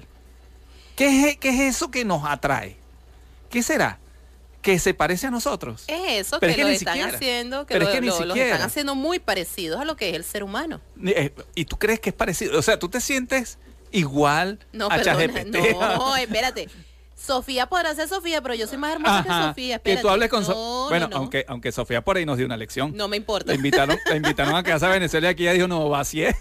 [0.96, 2.76] ¿Qué es, qué es eso que nos atrae?
[3.50, 3.98] ¿Qué será?
[4.66, 5.84] ¿Que se parece a nosotros?
[5.86, 7.16] es eso Pero que, es que lo están siquiera.
[7.16, 10.10] haciendo, que, Pero lo, es que lo- los están haciendo muy parecidos a lo que
[10.10, 10.80] es el ser humano.
[11.06, 12.58] Eh, ¿Y tú crees que es parecido?
[12.58, 13.58] O sea, ¿tú te sientes
[13.92, 15.44] igual No, a perdona,
[15.96, 16.68] no, espérate.
[17.18, 19.78] Sofía podrá ser Sofía, pero yo soy más hermosa que Sofía.
[19.78, 20.02] que Espérate.
[20.02, 21.16] tú hables con So- No, Bueno, no, no.
[21.16, 22.92] Aunque, aunque Sofía por ahí nos dio una lección.
[22.94, 23.52] No me importa.
[23.52, 26.22] La invitaron, la invitaron a casa a Venezuela y aquí ella dijo, no, va así
[26.22, 26.36] es.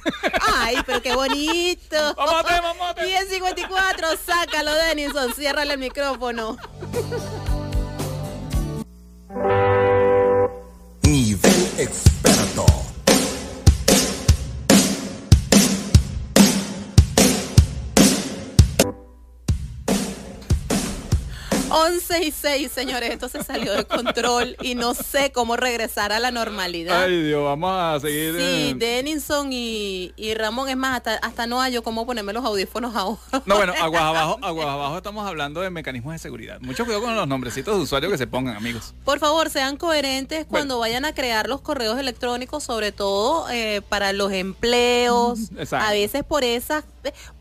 [0.57, 1.95] Ay, pero qué bonito.
[2.19, 2.73] A tema.
[3.05, 6.57] 1054, sácalo, Denison, ciérrale el micrófono.
[11.01, 12.94] Nivel experto.
[21.69, 26.19] 11 y 6, señores, esto se salió de control y no sé cómo regresar a
[26.19, 27.03] la normalidad.
[27.03, 28.35] Ay, Dios, vamos a seguir.
[28.35, 28.73] Sí, eh.
[28.77, 33.19] Denison y, y Ramón, es más, hasta, hasta no hallo cómo ponerme los audífonos ahora.
[33.45, 36.59] No, bueno, aguas abajo, aguas abajo estamos hablando de mecanismos de seguridad.
[36.61, 38.93] Mucho cuidado con los nombrecitos de usuario que se pongan, amigos.
[39.03, 44.13] Por favor, sean coherentes cuando vayan a crear los correos electrónicos, sobre todo eh, para
[44.13, 45.51] los empleos.
[45.57, 45.87] Exacto.
[45.87, 46.83] A veces por esas,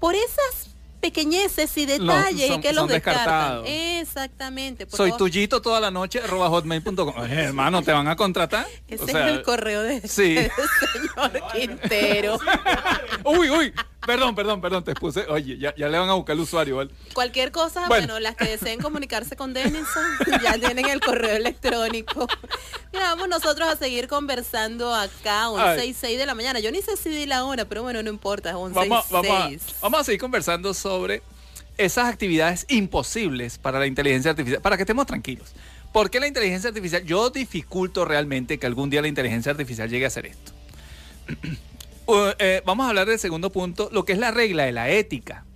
[0.00, 0.73] por esas
[1.04, 3.66] pequeñeces y detalles son- que los descartan.
[3.66, 4.86] Exactamente.
[4.90, 5.18] Soy favor.
[5.18, 7.12] tuyito toda la noche, arroba hotmail.com.
[7.30, 8.66] Hermano, ¿te van a contratar?
[8.88, 10.34] Ese O sea, es el correo de sí.
[10.34, 10.50] del
[10.92, 12.38] señor Quintero.
[13.24, 13.72] Uy, uy,
[14.06, 15.26] perdón, perdón, perdón, te puse.
[15.28, 16.90] Oye, ya, ya le van a buscar el usuario, ¿vale?
[17.12, 18.06] Cualquier cosa, Bueno.
[18.14, 18.20] bueno.
[18.20, 20.04] las que deseen comunicarse con Denison
[20.42, 22.26] ya tienen el correo electrónico.
[22.92, 25.88] Mira, vamos nosotros a seguir conversando acá, 11 Ay.
[25.90, 26.60] y 6 de la mañana.
[26.60, 29.12] Yo ni sé si di la hora, pero bueno, no importa, es 11 Vamos, y
[29.12, 29.62] vamos, a, 6.
[29.82, 30.93] vamos a seguir conversando sobre
[31.76, 35.52] esas actividades imposibles para la inteligencia artificial, para que estemos tranquilos.
[35.92, 37.04] ¿Por qué la inteligencia artificial?
[37.04, 40.52] Yo dificulto realmente que algún día la inteligencia artificial llegue a hacer esto.
[42.07, 44.90] Uh, eh, vamos a hablar del segundo punto, lo que es la regla de la
[44.90, 45.46] ética.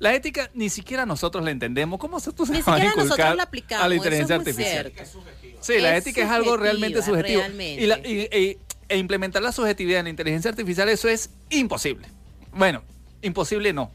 [0.00, 2.00] La ética ni siquiera nosotros la entendemos.
[2.00, 4.64] ¿Cómo se, tú se Ni siquiera nosotros la aplicamos, a la inteligencia eso es muy
[4.64, 4.92] artificial?
[4.96, 5.60] cierto.
[5.60, 7.40] Sí, la Es ética es algo realmente subjetivo.
[7.40, 8.58] la- y- y-
[8.88, 12.08] e implementar la subjetividad en la inteligencia artificial, eso es imposible.
[12.52, 12.82] Bueno,
[13.22, 13.92] imposible no.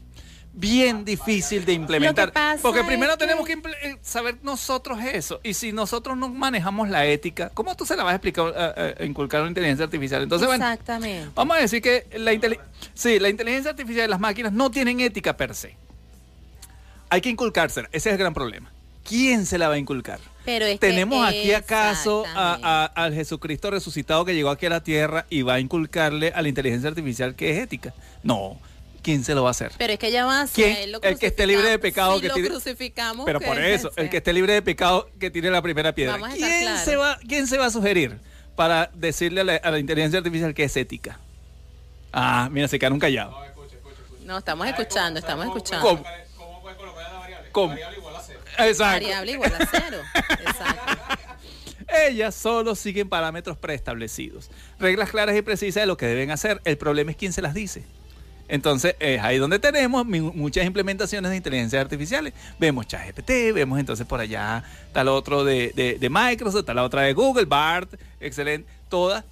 [0.54, 2.30] Bien difícil de implementar.
[2.60, 5.40] Porque primero que- tenemos que eh, saber nosotros eso.
[5.42, 8.66] Y si nosotros no manejamos la ética, ¿cómo tú se la vas a explicar, a,
[8.66, 10.22] a- a inculcar a la inteligencia artificial?
[10.22, 11.30] Entonces, bueno, Exactamente.
[11.34, 12.32] vamos a decir que la,
[12.92, 15.74] sí, la inteligencia artificial de las máquinas no tienen ética per se.
[17.08, 17.88] Hay que inculcársela.
[17.92, 18.70] Ese es el gran problema.
[19.08, 20.20] ¿Quién se la va a inculcar?
[20.44, 25.24] Pero es que ¿Tenemos aquí acaso al Jesucristo resucitado que llegó aquí a la tierra
[25.30, 27.94] y va a inculcarle a la inteligencia artificial que es ética?
[28.22, 28.58] No.
[29.02, 29.72] ¿Quién se lo va a hacer?
[29.78, 32.20] Pero es que ya va a ser, lo El que esté libre de pecado Si
[32.22, 33.26] que lo tiene- crucificamos.
[33.26, 36.12] Pero por eso, el que esté libre de pecado que tire la primera piedra.
[36.12, 38.18] Vamos a estar ¿Quién, se va, ¿Quién se va a sugerir
[38.54, 41.18] para decirle a la, a la inteligencia artificial que es ética?
[42.12, 43.34] Ah, mira, se quedaron callados.
[44.24, 45.88] No, estamos escuchando, estamos escuchando.
[45.88, 46.04] ¿Cómo?
[47.50, 47.74] ¿Cómo?
[48.58, 48.76] Exacto.
[49.06, 49.98] Variable igual a cero.
[50.14, 50.92] Exacto.
[52.08, 56.60] Ellas solo siguen parámetros preestablecidos, reglas claras y precisas de lo que deben hacer.
[56.64, 57.84] El problema es quién se las dice.
[58.52, 62.34] Entonces, es ahí donde tenemos muchas implementaciones de inteligencia artificiales.
[62.60, 64.62] Vemos ChatGPT, vemos entonces por allá
[64.92, 69.24] tal otro de, de- de Microsoft, tal otra de Google, BART, excelente, todas.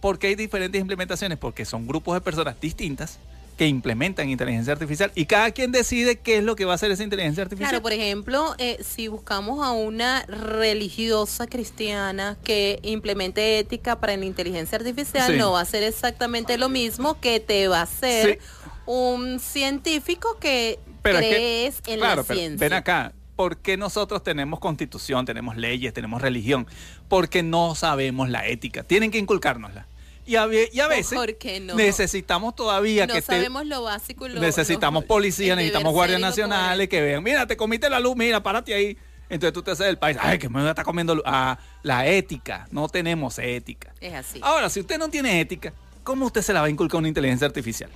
[0.00, 1.36] ¿Por qué hay diferentes implementaciones?
[1.36, 3.18] Porque son grupos de personas distintas
[3.56, 6.90] que implementan inteligencia artificial y cada quien decide qué es lo que va a hacer
[6.90, 7.70] esa inteligencia artificial.
[7.70, 14.24] Claro, por ejemplo, eh, si buscamos a una religiosa cristiana que implemente ética para la
[14.24, 15.38] inteligencia artificial, Sí.
[15.38, 18.46] no va a ser exactamente lo mismo que te va a hacer Sí.
[18.86, 22.64] un científico que Pero es que- crees en claro, la pero ciencia.
[22.68, 23.12] ven acá.
[23.36, 26.66] ¿Por qué nosotros tenemos constitución, tenemos leyes, tenemos religión?
[27.08, 28.84] Porque no sabemos la ética.
[28.84, 29.86] Tienen que inculcárnosla.
[30.26, 31.74] Y a, y a veces ¿Por qué no?
[31.74, 37.00] necesitamos todavía no que te- sabemos lo básico lo necesitamos policías, necesitamos guardias nacionales que
[37.02, 38.96] vean, mira, te comiste la luz, mira, párate ahí.
[39.28, 41.24] Entonces tú te haces del país, ay, que me estar comiendo luz.
[41.26, 43.92] Ah, la ética, no tenemos ética.
[44.00, 44.38] Es así.
[44.42, 47.46] Ahora, si usted no tiene ética, ¿cómo usted se la va a inculcar una inteligencia
[47.46, 47.90] artificial?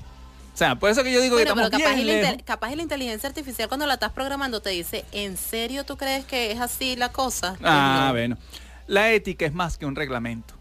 [0.54, 2.36] O sea, por eso que yo digo Bueno, que pero estamos capaz bien y, la
[2.44, 6.24] capaz y la inteligencia artificial cuando la estás programando te dice, ¿en serio tú crees
[6.24, 7.56] que es así la cosa?
[7.62, 8.12] Ah, No.
[8.12, 8.36] bueno.
[8.86, 10.54] La ética es más que un reglamento.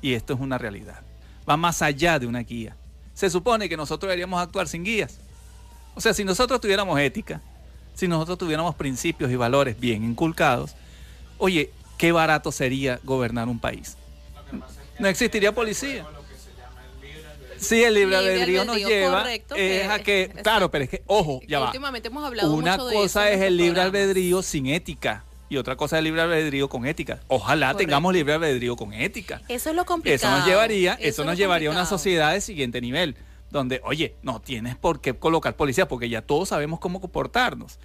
[0.00, 1.02] Y esto es una realidad.
[1.48, 2.76] Va más allá de una guía.
[3.14, 5.18] Se supone que nosotros deberíamos actuar sin guías.
[5.94, 7.40] O sea, si nosotros tuviéramos ética,
[7.94, 10.74] si nosotros tuviéramos principios y valores bien inculcados,
[11.38, 13.96] oye, qué barato sería gobernar un país.
[14.98, 16.06] No existiría policía.
[17.58, 21.40] Sí, el libre albedrío nos lleva correcto, es a que, claro, pero es que, ojo,
[21.46, 21.66] ya va.
[21.66, 25.58] Últimamente hemos hablado Una mucho de cosa eso es el libre albedrío sin ética y
[25.58, 27.20] otra cosa es libre albedrío con ética.
[27.28, 27.86] Ojalá Correcto.
[27.86, 29.42] tengamos libre albedrío con ética.
[29.48, 30.32] Eso es lo complicado.
[30.32, 33.16] Eso nos llevaría, eso, es nos llevaría a una sociedad de siguiente nivel,
[33.50, 37.78] donde, oye, no tienes por qué colocar policía porque ya todos sabemos cómo comportarnos.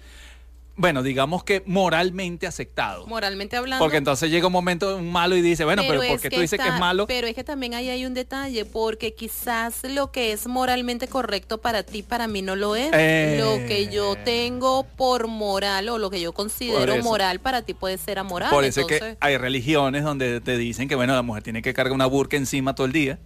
[0.78, 3.04] Bueno, digamos que moralmente aceptado.
[3.08, 3.84] Moralmente hablando.
[3.84, 6.40] Porque entonces llega un momento un malo y dice, bueno, pero, ¿por es qué tú
[6.40, 7.08] dices que es malo?
[7.08, 11.58] Pero es que también ahí hay un detalle, porque quizás lo que es moralmente correcto
[11.58, 12.90] para ti, para mí no lo es.
[12.92, 13.38] Eh.
[13.40, 17.02] Lo que yo tengo por moral o lo que yo Por considero eso.
[17.02, 18.50] moral para ti puede ser amoral.
[18.50, 21.74] Por eso es que hay religiones donde te dicen que, bueno, la mujer tiene que
[21.74, 23.18] cargar una burka encima todo el día.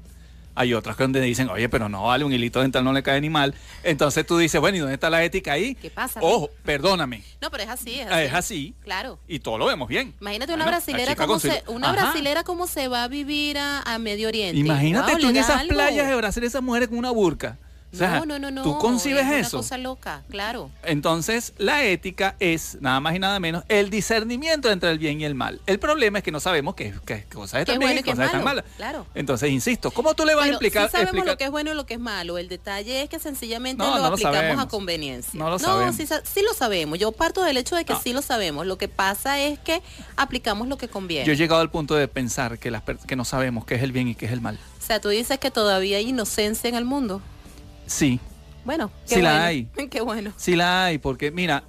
[0.55, 3.31] Hay otras donde dicen, oye, pero no vale, un hilito dental no le cae ni
[3.31, 3.55] mal.
[3.83, 5.75] Entonces tú dices, bueno, ¿y dónde está la ética ahí?
[5.75, 6.21] ¿Qué pasa?
[6.23, 7.23] Ojo, perdóname.
[7.41, 8.25] No, pero es así, es Ah, así.
[8.27, 8.75] Es así.
[8.83, 9.19] Claro.
[9.27, 10.15] Y todo lo vemos bien.
[10.21, 12.03] Imagínate una Bueno, brasilera cómo se, una Ajá.
[12.03, 14.59] brasilera cómo se va a vivir a, a Medio Oriente.
[14.59, 15.75] Imagínate Wow, tú en esas algo.
[15.75, 17.59] playas de Brasil, esas mujeres con una burka.
[17.93, 18.63] O sea, no, no, no, no.
[18.63, 19.59] ¿Tú concibes es eso?
[19.59, 20.71] Una cosa loca, claro.
[20.83, 25.25] Entonces, la ética es nada más y nada menos el discernimiento entre el bien y
[25.25, 25.61] el mal.
[25.67, 28.11] El problema es que no sabemos qué, qué cosas están es bien bueno y qué
[28.11, 28.77] es cosas están malo, malas.
[28.79, 29.07] claro.
[29.15, 30.87] Entonces, insisto, ¿cómo tú le vas Bueno, a explicar?
[30.87, 32.39] sí sabemos explicar- lo que es bueno y lo que es malo.
[32.39, 34.65] El detalle es que sencillamente No, lo no lo aplicamos sabemos.
[34.65, 35.39] a conveniencia.
[35.39, 35.97] No lo sabemos.
[35.97, 36.99] sí, sí lo sabemos.
[36.99, 38.01] Yo parto del hecho de que No.
[38.01, 38.67] sí lo sabemos.
[38.67, 39.83] Lo que pasa es que
[40.17, 41.27] aplicamos lo que conviene.
[41.27, 43.83] Yo he llegado al punto de pensar que, las per- que no sabemos qué es
[43.83, 44.59] el bien y qué es el mal.
[44.81, 47.21] O sea, tú dices que todavía hay inocencia en el mundo.
[47.93, 48.21] Sí,
[48.65, 49.69] Bueno, qué Sí la hay.
[49.91, 50.33] Qué bueno.
[50.37, 51.65] sí la hay, porque mira,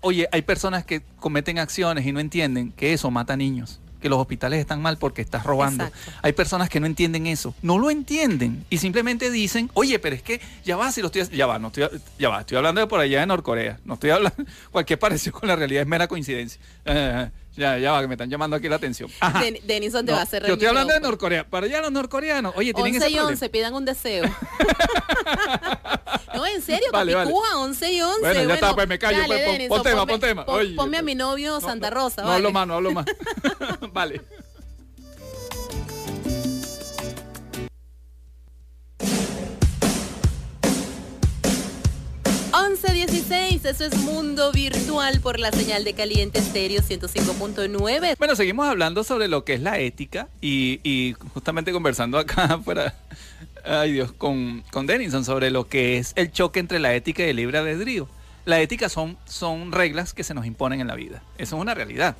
[0.00, 4.18] oye, hay personas que cometen acciones y no entienden que eso mata niños, que los
[4.18, 5.84] hospitales están mal porque estás robando.
[5.84, 6.18] Exacto.
[6.22, 10.22] Hay personas que no entienden eso, no lo entienden y simplemente dicen, oye, pero es
[10.22, 12.86] que ya va, si lo estoy, ya va, no estoy, ya va, estoy hablando de
[12.86, 16.60] por allá de Norcorea, no estoy hablando, cualquier parecido con la realidad es mera coincidencia.
[16.86, 19.10] Eh, ya, ya va, que me están llamando aquí la atención.
[19.20, 19.40] Ajá.
[19.40, 21.00] Den- Denison te No, va a hacer yo estoy hablando de.
[21.00, 21.46] Norcorea.
[21.48, 23.28] Para allá los norcoreanos, oye, tienen 11 ese y problema.
[23.30, 24.24] 11, pidan un deseo.
[26.34, 27.30] no, en serio, Vale, vale.
[27.30, 28.20] Capicúa, 11 y 11.
[28.20, 30.44] Bueno, ya está, pues me callo, dale, pues, pon- Denison, pon tema, ponme- pon tema.
[30.46, 32.36] Oye, ponme a mi novio No, Santa no, Rosa, No vale.
[32.38, 33.06] hablo más, no hablo más.
[33.92, 34.20] vale.
[42.68, 48.16] 1116, eso es Mundo Virtual por la señal de Caliente Estéreo 105.9.
[48.18, 52.94] Bueno, seguimos hablando sobre lo que es la ética y, y justamente conversando acá fuera,
[53.64, 57.30] ay Dios, con, con Denison sobre lo que es el choque entre la ética y
[57.30, 58.08] el libre albedrío.
[58.44, 61.22] La ética son, son reglas que se nos imponen en la vida.
[61.38, 62.14] Eso es una realidad.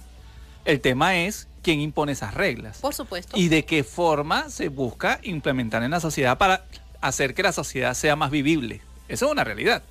[0.64, 3.36] El tema es quién impone esas reglas Por supuesto.
[3.36, 6.64] y de qué forma se busca implementar en la sociedad para
[7.02, 8.80] hacer que la sociedad sea más vivible.
[9.08, 9.82] Eso es una realidad.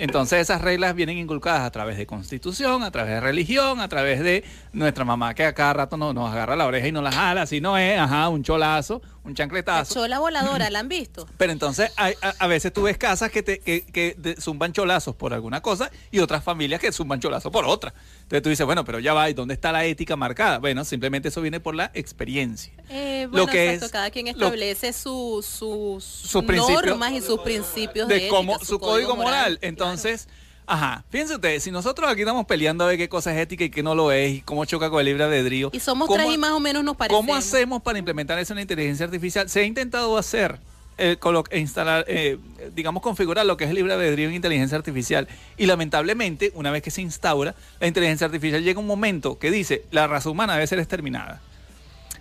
[0.00, 4.20] Entonces esas reglas vienen inculcadas a través de constitución, a través de religión, a través
[4.20, 7.44] de nuestra mamá que a cada rato nos, agarra la oreja y nos la jala,
[7.44, 9.94] si no es, ajá, un cholazo, un La chancletazo.
[9.94, 11.26] chola voladora, ¿la han visto?
[11.36, 14.72] Pero entonces hay- a, a veces tú ves casas que, te, que, que te zumban
[14.72, 17.92] cholazos por alguna cosa y otras familias que zumban cholazos por otra.
[18.22, 20.58] Entonces tú dices, bueno, pero ya va, ¿y dónde está la ética marcada?
[20.58, 22.72] Bueno, simplemente eso viene por la experiencia.
[22.88, 27.40] Eh, Lo bueno, que exacto, es- cada quien lo- establece sus, sus, normas y sus
[27.40, 29.58] principios de, de cómo ética, su, código moral.
[29.62, 30.28] Entonces,
[30.70, 33.70] ajá, fíjense ustedes, si nosotros aquí estamos peleando a ver qué cosa es ética y
[33.70, 35.70] qué no lo es y cómo choca con el libre albedrío.
[35.72, 37.26] Y somos ¿cómo- tres y más o menos nos parecemos.
[37.26, 39.48] ¿Cómo hacemos para implementar eso en la inteligencia artificial?
[39.50, 40.58] Se ha intentado hacer,
[40.96, 41.16] eh,
[41.54, 42.38] instalar, eh,
[42.74, 45.26] digamos, configurar lo que es el libre albedrío en inteligencia artificial.
[45.56, 49.84] Y lamentablemente, una vez que se instaura, la inteligencia artificial llega un momento que dice,
[49.90, 51.40] la raza humana debe ser exterminada.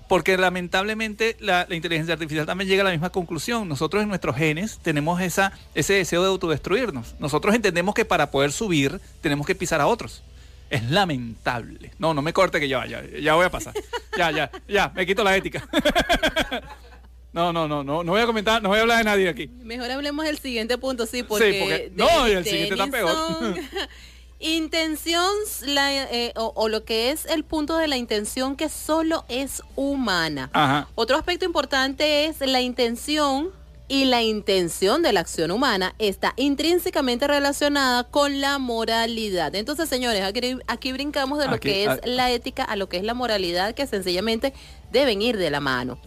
[0.10, 3.70] Porque lamentablemente la, la inteligencia artificial también llega a la misma conclusión.
[3.70, 7.16] Nosotros en nuestros genes tenemos esa, ese deseo de autodestruirnos.
[7.20, 10.24] Nosotros entendemos que para poder subir tenemos que pisar a otros.
[10.72, 11.92] Es lamentable.
[12.00, 13.74] No, no me corte que ya, ya, ya voy a pasar.
[14.18, 15.66] Ya, ya, ya, me quito la ética.
[17.32, 19.46] No, no, no, no, no voy a comentar, no voy a hablar de nadie aquí.
[19.62, 21.60] Mejor hablemos del siguiente punto, sí, porque...
[21.62, 23.56] porque- no, y el siguiente está peor.
[24.40, 25.30] Intención,
[25.66, 29.62] la, eh, o, o lo que es el punto de la intención que solo es
[29.76, 30.50] humana.
[30.54, 30.88] Ajá.
[30.96, 33.52] Otro aspecto importante es la intención
[33.90, 39.56] y la intención de la acción humana está intrínsecamente relacionada con la moralidad.
[39.56, 42.00] Entonces, señores, aquí, aquí brincamos de lo Aquí, que es ah.
[42.06, 44.54] la ética a lo que es la moralidad, que sencillamente
[44.92, 46.00] deben ir de la mano.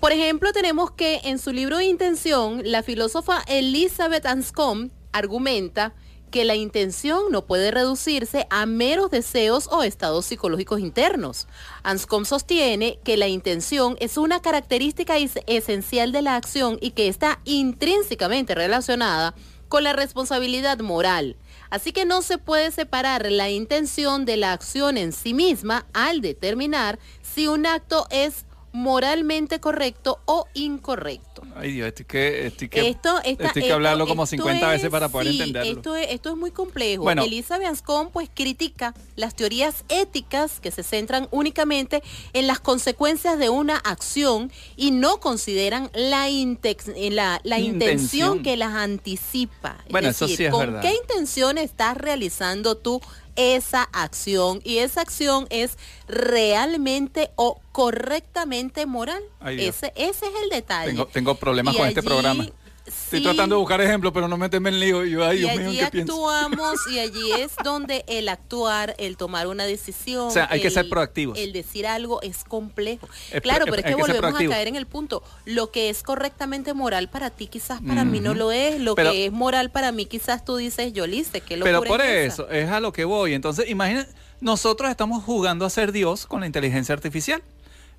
[0.00, 5.92] Por ejemplo, tenemos que en su libro Intención, la filósofa Elizabeth Anscombe argumenta
[6.28, 11.46] que la intención no puede reducirse a meros deseos o estados psicológicos internos.
[11.82, 17.08] Anscombe sostiene que la intención es una característica es- esencial de la acción y que
[17.08, 19.34] está intrínsecamente relacionada
[19.68, 21.36] con la responsabilidad moral.
[21.70, 26.22] Así que no se puede separar la intención de la acción en sí misma al
[26.22, 28.46] determinar si un acto es
[28.82, 31.42] moralmente correcto o incorrecto.
[31.56, 34.68] Ay Dios, estoy que, estoy que, Esto, esta- estoy que esto- hablarlo como esto 50
[34.68, 35.72] veces es- para poder sí, entenderlo.
[35.72, 37.02] Esto es, esto es muy complejo.
[37.02, 37.24] Bueno.
[37.24, 43.48] Elizabeth Anscombe pues critica las teorías éticas que se centran únicamente en las consecuencias de
[43.48, 47.88] una acción y no consideran la, intex- eh, la, la intención.
[47.88, 48.42] Intención.
[48.44, 49.76] que las anticipa.
[49.86, 50.82] Es Bueno, eso decir, sí es ¿con verdad.
[50.82, 53.00] qué intención estás realizando tú
[53.38, 54.60] esa acción?
[54.64, 59.22] Y esa acción es realmente o correctamente moral.
[59.40, 60.90] Ay, ese, ese es el detalle.
[60.90, 62.46] Tengo, tengo problemas Y con este programa.
[62.88, 65.04] Estoy sí, tratando de buscar ejemplos, pero no meterme en lío.
[65.04, 66.30] Y yo, ay, y Dios mío, allí ¿qué pienso?
[66.30, 70.28] actuamos y allí es donde el actuar, el tomar una decisión.
[70.28, 71.38] O sea, hay que el- ser proactivos.
[71.38, 73.08] El decir algo es complejo.
[73.30, 75.22] Es claro, pero es que que volvemos a caer en el punto.
[75.44, 78.80] Lo que es correctamente moral para ti quizás para mí no lo es.
[78.80, 81.82] Lo Pero- que es moral para mí quizás tú dices, yo lice, que lo Pero
[81.82, 83.34] por eso, es a lo que voy.
[83.34, 84.06] Entonces, imagina,
[84.40, 87.42] nosotros estamos jugando a ser Dios con la inteligencia artificial.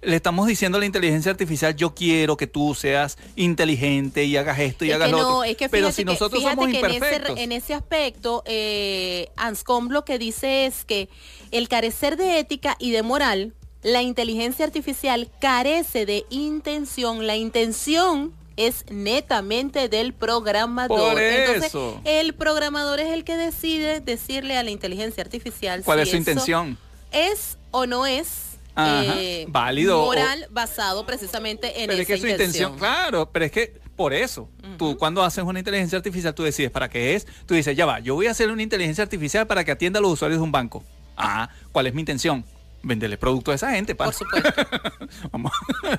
[0.01, 4.57] Le estamos diciendo a la inteligencia artificial, yo quiero que tú seas inteligente y hagas
[4.59, 5.43] esto y Es hagas que lo no, otro.
[5.43, 7.37] es que Pero si que- nosotros somos que en ese, imperfectos.
[7.37, 11.09] en ese aspecto, eh, Anscombe lo que dice es que
[11.51, 17.27] el carecer de ética y de moral, la inteligencia artificial carece de intención.
[17.27, 21.11] La intención es netamente del programador.
[21.13, 21.99] Por Entonces, eso.
[22.05, 26.15] el programador es el que decide decirle a la inteligencia artificial ¿Cuál si es su
[26.15, 26.77] intención?
[27.11, 28.48] Es o no es
[28.87, 32.77] eh, válido o- moral basado precisamente en pero esa es que su intención, intención.
[32.77, 36.89] claro, pero es que por eso, tú cuando haces una inteligencia artificial, tú decides para
[36.89, 39.71] qué es, tú dices, ya va, yo voy a hacer una inteligencia artificial para que
[39.71, 40.83] atienda a los usuarios de un banco.
[41.17, 42.45] Ah, ¿cuál es mi intención?
[42.81, 44.05] Venderle producto a esa gente, pa.
[44.05, 44.53] Por supuesto.
[45.33, 45.51] Vamos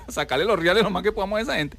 [0.07, 1.77] a sacarle los reales lo más que podamos a esa gente.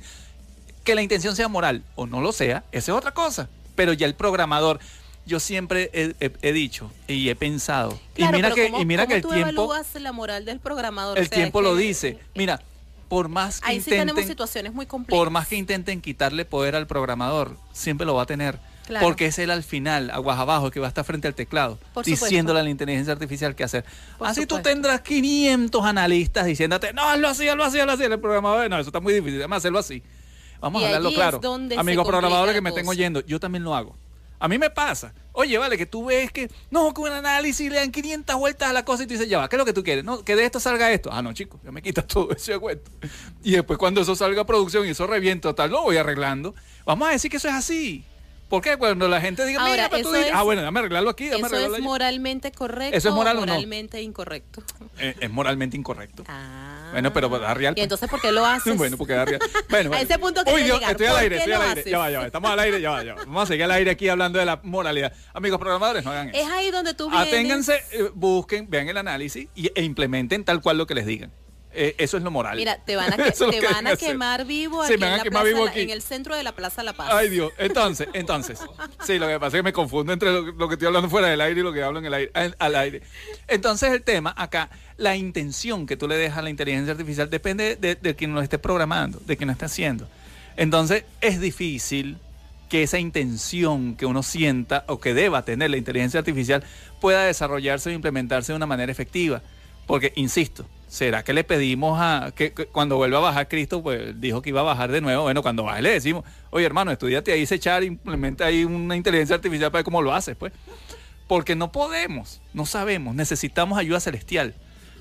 [0.84, 3.50] Que la intención sea moral o no lo sea, esa es otra cosa.
[3.74, 4.80] Pero ya el programador,
[5.26, 8.86] yo siempre he, he- he dicho y he pensado, Claro, y mira que, ¿cómo- y
[8.86, 11.18] mira que el tú tiempo, la moral del programador?
[11.18, 12.18] O el sea, tiempo lo dice.
[12.36, 12.62] Mira,
[13.08, 15.20] por más que Ahí sí tenemos intenten, situaciones muy complejas.
[15.20, 18.60] por más que intenten quitarle poder al programador, siempre lo va a tener.
[18.88, 19.06] Claro.
[19.06, 22.04] Porque es él al final, aguas abajo, que va a estar frente al teclado, Por
[22.04, 22.26] supuesto.
[22.26, 23.86] diciéndole a la inteligencia artificial qué hacer.
[24.18, 24.70] Por así tú supuesto.
[24.70, 28.04] tendrás 500 analistas diciéndote, no, hazlo así, hazlo así, hazlo así.
[28.04, 30.02] El programador, no, eso está muy difícil, además hacerlo así.
[30.60, 31.40] Vamos Y a hablarlo claro.
[31.78, 33.96] Amigos programadores que me estén oyendo, yo también lo hago.
[34.42, 35.14] A mí me pasa.
[35.34, 38.74] Oye, vale, que tú ves que, no, que un análisis le dan 500 vueltas a
[38.74, 40.04] la cosa y tú dices, ya va, ¿qué es lo que tú quieres?
[40.04, 41.10] No, que de esto salga esto.
[41.14, 42.92] Ah, no, chico, ya me quitas todo ese cuento.
[43.44, 46.54] Y después cuando eso salga a producción y eso revienta, tal, lo voy arreglando.
[46.86, 48.04] Vamos a decir que eso es así.
[48.50, 48.76] ¿Por qué?
[48.76, 51.10] Cuando la gente diga, Ahora, mira, pero tú eso dices, es- ah, bueno, dame arreglarlo
[51.12, 51.88] aquí, dame ¿Eso arreglarlo es allá".
[51.90, 53.46] moralmente correcto ¿Eso es moral o no?
[53.48, 54.62] moralmente incorrecto?
[54.98, 56.26] Eh, es moralmente incorrecto.
[56.28, 56.81] Ah.
[56.92, 57.74] Bueno, pero da real.
[57.74, 57.84] ¿Y pues.
[57.84, 58.76] entonces por qué lo haces?
[58.78, 59.42] Bueno, porque da real.
[59.70, 60.92] Bueno, A ese punto Uy, Dios, llegar.
[60.92, 61.72] estoy al ¿Por aire, estoy al aire.
[61.82, 61.92] haces?
[61.92, 62.26] Ya va, ya va.
[62.26, 63.26] Estamos al aire, ya va, ya va.
[63.26, 65.14] Vamos a seguir al aire aquí hablando de la moralidad.
[65.34, 66.38] Amigos programadores, no hagan eso.
[66.40, 67.28] Es ahí donde tú vienes.
[67.28, 71.32] Aténganse, eh, busquen, vean el análisis y, e implementen tal cual lo que les digan.
[71.74, 72.58] Eh, eso es lo moral.
[72.58, 74.10] Mira, te van a, que- te que van hacer.
[74.10, 75.80] quemar vivo Sí, aquí me van en, a la quemar plaza vivo aquí.
[75.82, 77.10] en el centro de la Plaza La Paz.
[77.14, 78.60] Ay Dios, entonces, entonces,
[79.06, 81.28] sí, lo que pasa es que me confundo entre lo, lo que estoy hablando fuera
[81.28, 83.02] del aire y lo que hablo en el aire, al, al aire.
[83.48, 87.76] Entonces el tema acá, la intención que tú le dejas a la inteligencia artificial depende
[87.78, 90.08] de, de quien lo esté programando, de quien lo esté haciendo.
[90.58, 92.18] Entonces es difícil
[92.70, 96.64] que esa intención que uno sienta o que deba tener la inteligencia artificial
[97.00, 99.42] pueda desarrollarse o implementarse de una manera efectiva.
[99.88, 104.42] Porque, insisto, ¿será que le pedimos a que, cuando vuelva a bajar Cristo, pues dijo
[104.42, 105.24] que iba a bajar de nuevo?
[105.24, 109.72] Bueno, cuando baje le decimos, oye hermano, estudiate ahí, echar, implementa ahí una inteligencia artificial
[109.72, 110.52] para ver cómo lo haces, pues.
[111.28, 114.54] Porque no podemos, no sabemos, necesitamos ayuda celestial.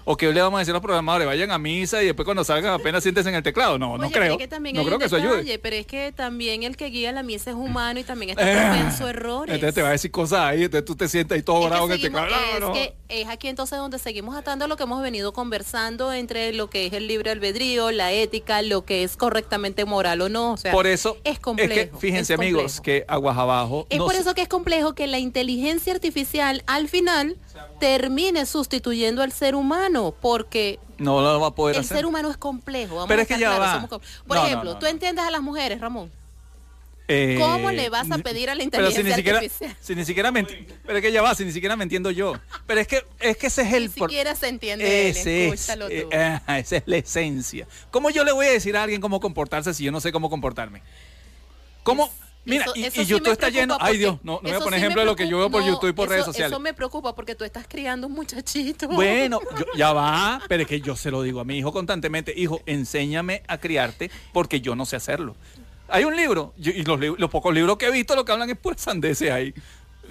[0.05, 2.43] O que le vamos a decir a los programadores, vayan a misa y después cuando
[2.45, 3.79] salgan apenas siéntense en el teclado.
[3.79, 4.39] No, no Oye, creo.
[4.39, 5.37] es que no creo que eso ayude.
[5.39, 8.43] detalle, Pero es que también el que guía la misa es humano y también está
[8.45, 9.55] propenso a errores.
[9.55, 11.87] Entonces te va a decir cosas ahí, entonces tú te sientas ahí todo Es bravo
[11.87, 12.29] en el teclado.
[12.55, 16.53] es No, que es aquí entonces donde seguimos atando lo que hemos venido conversando entre
[16.53, 20.53] lo que es el libre albedrío, la ética, lo que es correctamente moral o no.
[20.53, 21.75] O sea, Por eso, es complejo.
[21.75, 23.87] que fíjense es amigos, que aguas abajo.
[23.91, 27.37] Es no por eso que es complejo que la inteligencia artificial al final
[27.79, 31.97] termine sustituyendo al ser humano, porque no lo va a poder el hacer.
[31.99, 32.95] ser humano es complejo.
[32.97, 33.99] Vamos Pero a es que ya claros, va.
[34.27, 36.11] Por No, ejemplo, no, tú entiendes a las mujeres, Ramón.
[37.13, 39.77] Eh, ¿Cómo le vas a pedir a la pero si ni inteligencia siquiera, artificial?
[39.81, 42.35] si ni siquiera me pero es que ya va, si ni siquiera me entiendo yo.
[42.69, 45.49] Pero es que es que ese es el Ni por- siquiera se entiende él, ese
[45.49, 45.87] es, tú.
[45.91, 46.07] eh,
[46.47, 47.67] esa es la esencia.
[47.91, 50.31] ¿Cómo yo le voy a decir a alguien cómo comportarse si yo no sé cómo
[50.31, 50.83] comportarme?
[51.83, 52.13] ¿Cómo?
[52.45, 53.77] Mira, eso- y, eso y sí YouTube está lleno.
[53.81, 55.63] Ay Dios, no, no voy a poner sí ejemplo de lo que yo veo por
[55.63, 56.51] YouTube y por redes sociales.
[56.53, 58.89] Eso me preocupa porque tú estás criando un muchachito.
[58.89, 62.33] Bueno, yo- ya va, pero es que yo se lo digo a mi hijo constantemente,
[62.37, 65.37] hijo, enséñame a criarte porque yo no sé hacerlo.
[65.89, 68.49] Hay un libro, yo- y los, los pocos libros que he visto lo que hablan
[68.49, 69.53] es pura sandeces ahí.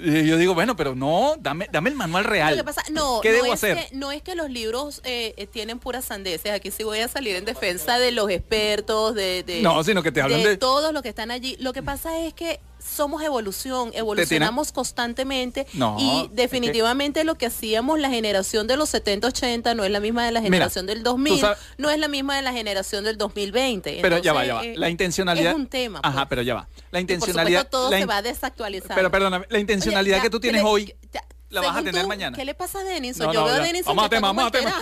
[0.02, 2.52] Y yo digo, bueno, pero no, dame, dame el manual real.
[2.56, 3.78] Lo que pasa, no, ¿Qué no debo es hacer?
[3.90, 6.52] Que, no es que los libros eh, tienen puras sandeces.
[6.52, 10.12] Aquí sí voy a salir en defensa de los expertos, de, de- No, sino que
[10.12, 11.56] te hablan de- todos los que están allí.
[11.60, 17.36] Lo que pasa es que somos evolución, evolucionamos constantemente No, es y que- definitivamente lo
[17.36, 20.52] que hacíamos la generación de los 70, 80 no es la misma de la Mira,
[20.54, 24.00] generación del tú 2000, sabes- no es la misma de la generación del 2020.
[24.02, 24.76] Pero ya va, Entonces, ya va.
[24.76, 25.52] eh, La intencionalidad.
[25.52, 26.00] Es un tema.
[26.04, 26.28] Ajá, pues.
[26.30, 26.68] pero ya va.
[26.92, 27.60] La Y por intencionalidad.
[27.62, 28.96] supuesto todo la se in- va a desactualizar.
[28.96, 31.78] Pero perdóname, la intencionalidad Oye, que ya, tú ¿qué tienes le- hoy ya, la vas
[31.78, 32.38] a tener tú, mañana.
[32.38, 33.28] ¿Qué le pasa a Denison?
[33.28, 33.64] No, Yo no, veo a ya.
[33.66, 34.74] Denison Vamos a que tema, vamos a tema.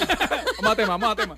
[0.62, 1.36] vamos a tema, vamos a tema.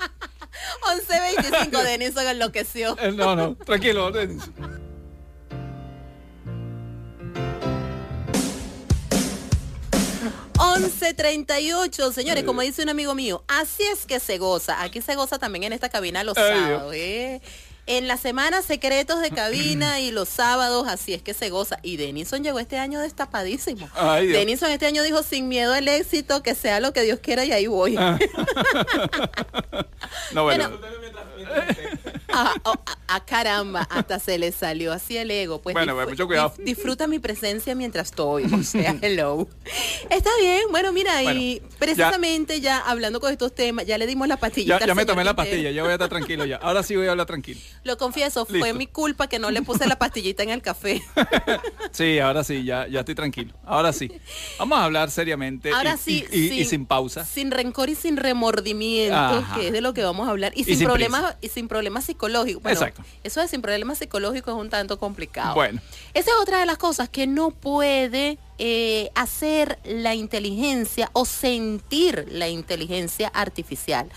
[0.82, 2.98] 11.25 Denison enloqueció.
[3.00, 4.12] Eh, No, no, tranquilo.
[4.12, 4.44] Denis.
[10.80, 14.82] 11.38, señores, como dice un amigo mío, así es que se goza.
[14.82, 16.94] Aquí se goza también en esta cabina los sábados.
[16.96, 17.42] ¿eh?
[17.86, 21.80] En la semana secretos de cabina y los sábados, así es que se goza.
[21.84, 23.90] Y Denison llegó este año destapadísimo.
[23.94, 24.28] Ay.
[24.28, 27.52] Denison este año dijo sin miedo al éxito, que sea lo que Dios quiera y
[27.52, 27.96] ahí voy.
[27.98, 28.18] Ah.
[30.32, 30.70] No, bueno.
[31.48, 31.66] Ah,
[32.64, 32.76] oh,
[33.08, 35.62] ah, caramba, hasta se le salió así el ego.
[35.62, 36.54] Pues Bueno, mucho cuidado.
[36.60, 38.46] disfruta mi presencia mientras estoy.
[38.54, 39.48] O sea, hello.
[40.10, 42.80] Está bien, bueno, mira, y precisamente ya.
[42.80, 44.86] hablando con estos temas, ya le dimos la pastillita.
[44.86, 46.58] ya, me tomé la pastilla, ya voy a estar tranquilo ya.
[46.58, 47.60] Ahora sí voy a hablar tranquilo.
[47.84, 51.02] Lo confieso, fue mi culpa que no le puse la pastillita en el café.
[51.92, 53.54] Sí, ahora sí, ya, ya estoy tranquilo.
[53.66, 54.12] Ahora sí.
[54.60, 57.26] Vamos a hablar seriamente Ahora y, sí, y- y- y sin pausa.
[57.26, 59.56] Sin rencor y sin remordimiento, Ajá.
[59.56, 60.52] que es de lo que vamos a hablar.
[60.56, 62.29] Y, Y sin, sin problemas y sin problemas psicológicos.
[62.30, 63.04] Bueno, Exacto.
[63.24, 65.56] Eso de sin problemas psicológicos es un tanto complicado.
[65.56, 65.82] Bueno.
[66.14, 72.28] Esa es otra de las cosas que no puede eh, hacer la inteligencia o sentir
[72.30, 74.10] la inteligencia artificial.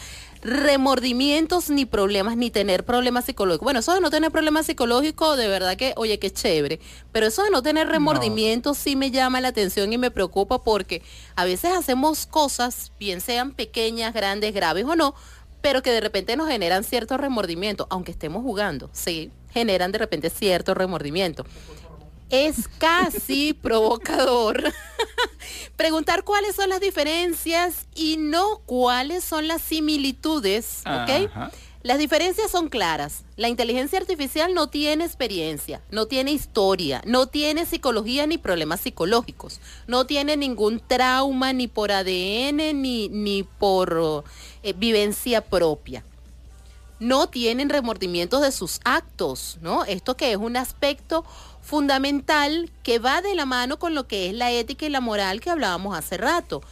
[0.43, 3.65] Remordimientos ni problemas, ni tener problemas psicológicos.
[3.65, 6.81] Bueno, eso de no tener problemas psicológicos, de verdad que, oye, qué chévere.
[7.13, 11.03] Pero eso de no tener remordimientos sí me llama la atención y me preocupa porque
[11.37, 15.15] a veces hacemos cosas, bien sean pequeñas, grandes, graves o no,
[15.63, 20.29] pero que de repente nos generan cierto remordimiento, aunque estemos jugando, sí, generan de repente
[20.29, 21.47] cierto remordimiento.
[22.29, 24.63] Es casi provocador
[25.77, 31.31] preguntar cuáles son las diferencias y no cuáles son las similitudes, ¿ok?
[31.31, 31.51] Ajá.
[31.83, 33.25] Las diferencias son claras.
[33.37, 39.61] La inteligencia artificial no tiene experiencia, no tiene historia, no tiene psicología ni problemas psicológicos,
[39.89, 44.25] no tiene ningún trauma ni por ADN ni, ni por
[44.63, 46.05] eh, vivencia propia.
[47.01, 49.85] No tienen remordimientos de sus actos, ¿no?
[49.85, 51.25] Esto que es un aspecto
[51.63, 55.41] fundamental que va de la mano con lo que es la ética y la moral
[55.41, 56.63] que hablábamos hace rato.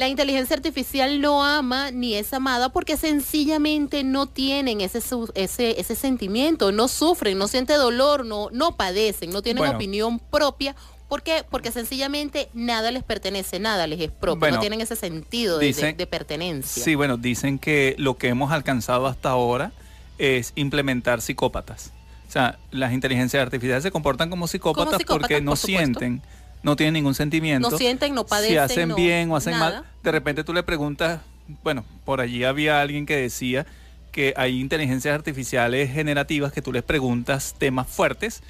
[0.00, 5.00] La inteligencia artificial no ama ni es amada porque sencillamente no tienen ese,
[5.34, 9.74] ese, ese sentimiento, no sufren, no sienten dolor, no, no padecen, no tienen Bueno.
[9.76, 10.74] opinión propia.
[11.06, 11.44] ¿Por qué?
[11.50, 15.66] Porque sencillamente nada les pertenece, nada les es propio, Bueno, no tienen ese sentido de,
[15.66, 16.82] de- dicen- de pertenencia.
[16.82, 19.70] Sí, bueno, dicen que lo que hemos alcanzado hasta ahora
[20.16, 21.92] es implementar psicópatas.
[22.26, 25.66] O sea, las inteligencias artificiales se comportan como psicópatas, psicópatas, porque no supuesto.
[25.98, 26.22] sienten,
[26.62, 27.70] no tienen ningún sentimiento.
[27.70, 29.82] No sienten, no Si padecen, hacen no- bien o hacen nada.
[29.82, 31.20] mal, de repente tú le preguntas,
[31.62, 33.66] bueno, por allí había alguien que decía
[34.12, 38.42] que hay inteligencias artificiales generativas que tú les preguntas temas fuertes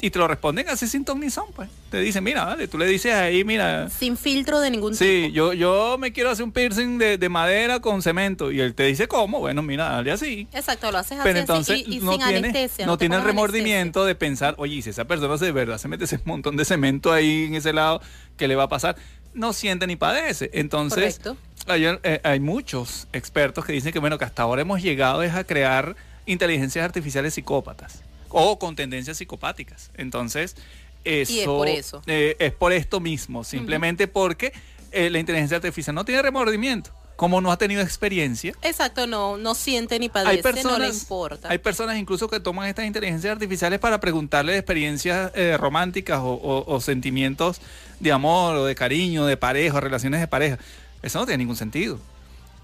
[0.00, 1.70] y te lo responden así sin ton ni son, pues.
[1.90, 5.34] Te dicen, mira, vale, tú le dices ahí, mira, Sin filtro de ningún Sí, tipo.
[5.34, 8.52] yo, yo me quiero hacer un piercing de, de madera con cemento.
[8.52, 9.38] Y él te dice cómo.
[9.40, 10.48] Bueno, mira, dale así.
[10.52, 12.84] Exacto, lo haces Pero así, entonces y, y no, sin tiene, anestesia.
[12.86, 16.04] no tiene el remordimiento de pensar, oye, y si esa persona de verdad se mete
[16.04, 18.02] ese montón de cemento ahí en ese lado,
[18.36, 18.96] ¿qué le va a pasar?
[19.32, 20.50] No siente ni padece.
[20.52, 21.20] Entonces,
[21.66, 25.34] hay, eh, hay muchos expertos que dicen que, bueno, que hasta ahora hemos llegado es
[25.34, 28.02] a crear inteligencias artificiales psicópatas
[28.38, 29.90] o con tendencias psicopáticas.
[29.96, 30.56] Entonces,
[31.04, 32.02] eso, Y es por eso.
[32.06, 34.52] eh, es por esto mismo, simplemente porque
[34.92, 36.90] eh, la inteligencia artificial no tiene remordimiento.
[37.16, 40.88] Como no ha tenido experiencia, Exacto, no, no siente ni hay padece, personas, no le
[40.92, 41.48] importa.
[41.48, 46.32] hay personas incluso que toman estas inteligencias artificiales para preguntarle de experiencias eh, románticas o,
[46.34, 47.62] o- o sentimientos
[48.00, 50.58] de amor o de cariño, de pareja, relaciones de pareja.
[51.02, 51.98] Eso no tiene ningún sentido.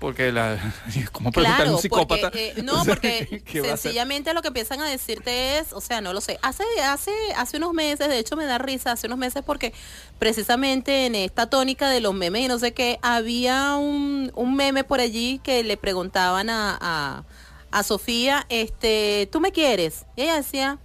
[0.03, 0.59] Porque la,
[1.13, 2.23] ¿cómo preguntarle a Claro, un psicópata?
[2.23, 6.01] porque, eh, no, O sea, porque sencillamente lo que empiezan a decirte es, o sea,
[6.01, 6.41] no lo sé.
[6.43, 9.73] Hace, hace, hace unos meses, de hecho me da risa, hace unos meses porque
[10.19, 14.83] precisamente en esta tónica de los memes y no sé qué, había un, un meme
[14.83, 17.25] por allí que le preguntaban a, a,
[17.71, 20.05] a Sofía, este, ¿tú me quieres?
[20.17, 20.81] Y ella decía,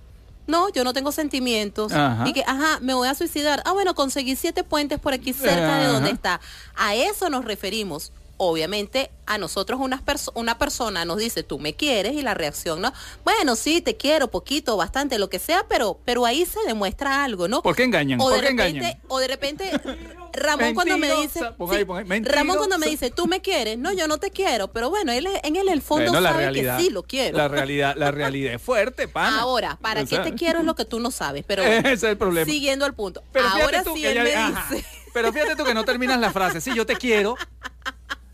[0.46, 1.92] no, yo no tengo sentimientos.
[1.92, 2.24] Ajá.
[2.28, 3.64] Y que, ajá, me voy a suicidar.
[3.66, 6.40] Ah, bueno, conseguí siete puentes por aquí cerca de donde está.
[6.76, 8.12] A eso nos referimos.
[8.38, 12.94] Obviamente, a nosotros perso- una persona nos dice, tú me quieres, y la reacción, ¿no?
[13.24, 17.48] Bueno, sí, te quiero, poquito, bastante, lo que sea, pero, pero ahí se demuestra algo,
[17.48, 17.62] ¿no?
[17.64, 18.22] ¿Por qué engañan?
[18.22, 19.02] O ¿Por de qué repente, engañan?
[19.08, 19.72] o de repente,
[20.34, 23.78] Ramón cuando me dice, ahí, sí, pon ahí, Ramón cuando me dice, tú me quieres,
[23.78, 26.78] no, yo no te quiero, pero bueno, él en él, el fondo Bueno, sabe realidad,
[26.78, 27.38] que sí lo quiero.
[27.38, 29.42] La realidad, la realidad es fuerte, pana.
[29.42, 32.18] Ahora, ¿para qué te quiero es lo que tú no sabes, pero Ese es el
[32.18, 32.46] problema.
[32.50, 33.24] siguiendo al punto.
[33.32, 34.68] Pero Ahora sí él me ajá.
[34.72, 36.62] dice, Pero fíjate tú que no terminas la frase.
[36.62, 37.36] Sí, yo te quiero.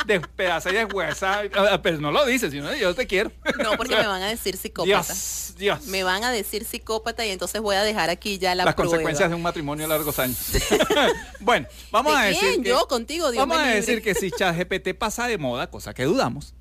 [0.06, 1.42] Despedaza y deshuesa.
[1.56, 3.32] Ah, Pero no lo dices, sino yo te quiero.
[3.64, 5.14] no, porque O sea, me van a decir psicópata.
[5.14, 5.86] Dios, Dios.
[5.88, 8.90] Me van a decir psicópata y entonces voy a dejar aquí ya la Las prueba.
[8.92, 10.38] consecuencias de un matrimonio a largos años.
[11.40, 12.40] bueno, vamos ¿De a decir.
[12.42, 12.64] quién?
[12.64, 15.94] que- Yo contigo, Dios Vamos me a decir que si ChatGPT pasa de moda, cosa
[15.94, 16.54] que dudamos,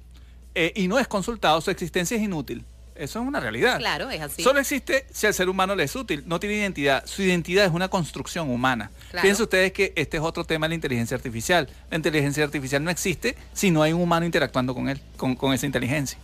[0.55, 2.65] eh, y no es consultado, su existencia es inútil.
[3.03, 3.79] Eso es una realidad.
[3.79, 4.43] Claro, es así.
[4.43, 7.05] Solo existe si al ser humano le es útil, no tiene identidad.
[7.05, 8.91] Su identidad es una construcción humana.
[9.11, 9.23] Claro.
[9.23, 11.69] Piensen ustedes que este es otro tema de la inteligencia artificial.
[11.91, 15.53] La inteligencia artificial no existe si no hay un humano interactuando con él, con, con
[15.53, 16.17] esa inteligencia.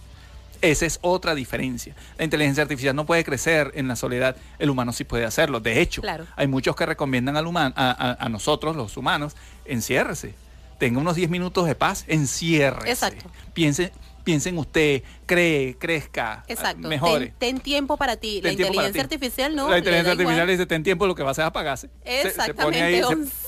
[0.61, 1.95] Esa es otra diferencia.
[2.17, 5.61] La inteligencia artificial no puede crecer en la soledad, el humano sí puede hacerlo.
[5.61, 6.27] De hecho, Claro.
[6.37, 10.35] hay muchos que recomiendan al humano, a, a- a nosotros, los humanos, enciérrese.
[10.79, 12.91] Tenga unos 10 minutos de paz, enciérrese.
[12.91, 13.31] Exacto.
[13.53, 13.93] Piense,
[14.29, 16.87] piense en usted, cree, crezca, Exacto.
[16.87, 17.29] mejore.
[17.39, 18.43] Ten, ten tiempo para ti.
[18.43, 19.01] Ten la inteligencia ti.
[19.01, 19.71] artificial no.
[19.71, 20.27] La inteligencia igual.
[20.27, 21.89] artificial le dice, ten tiempo, lo que va a hacer es apagarse.
[22.05, 23.01] Se- Se, Exactamente, pone ahí,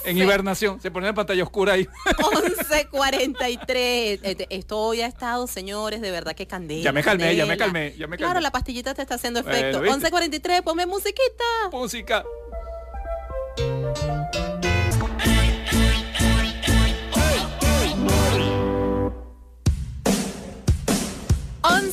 [0.03, 1.87] se- en hibernación, se pone en pantalla oscura ahí.
[2.17, 4.21] 11.43.
[4.23, 6.83] Este, Esto hoy ha estado, señores, de verdad que candela.
[6.83, 8.43] Ya me calmé, ya me calmé, ya me Claro, calmé.
[8.43, 9.83] la pastillita te está haciendo efecto.
[9.83, 9.99] ¿viste?
[10.11, 11.45] 11.43, ponme musiquita.
[11.73, 12.25] Música.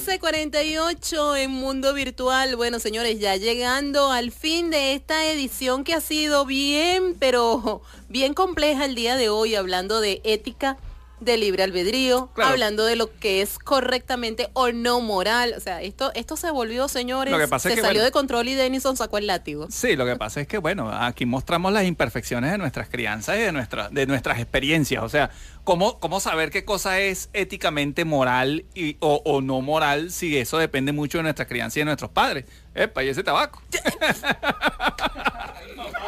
[0.07, 2.55] 11.48 en Mundo Virtual.
[2.55, 8.33] Bueno, señores, ya llegando al fin de esta edición que ha sido bien, pero bien
[8.33, 10.77] compleja el día de hoy, hablando de ética,
[11.19, 12.51] de libre albedrío, Claro.
[12.51, 15.53] hablando de lo que es correctamente o no moral.
[15.57, 18.05] O sea, esto, esto se volvió, señores, Lo que pasa se es que, salió bueno.
[18.05, 19.67] de control y Denison sacó el látigo.
[19.69, 23.41] Sí, lo que pasa es que, bueno, aquí mostramos las imperfecciones de nuestras crianzas y
[23.41, 25.03] de, nuestra, de nuestras experiencias.
[25.03, 25.31] O sea,
[25.63, 30.57] ¿cómo, cómo saber qué cosa es éticamente moral y, o, o no moral si eso
[30.59, 32.45] depende mucho de nuestra crianza y de nuestros padres?
[32.75, 33.61] Epa, y ese tabaco.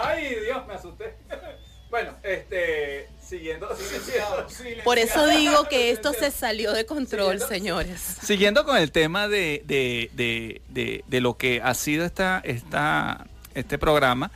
[0.03, 1.16] Ay, Dios, me asusté.
[1.89, 8.02] Bueno, este, siguiendo, siguiendo, Por eso digo que esto se salió de control, Siguiendo- señores.
[8.24, 13.28] Siguiendo con el tema de, de- de- de- de lo que ha sido esta, esta,
[13.54, 14.32] este programa,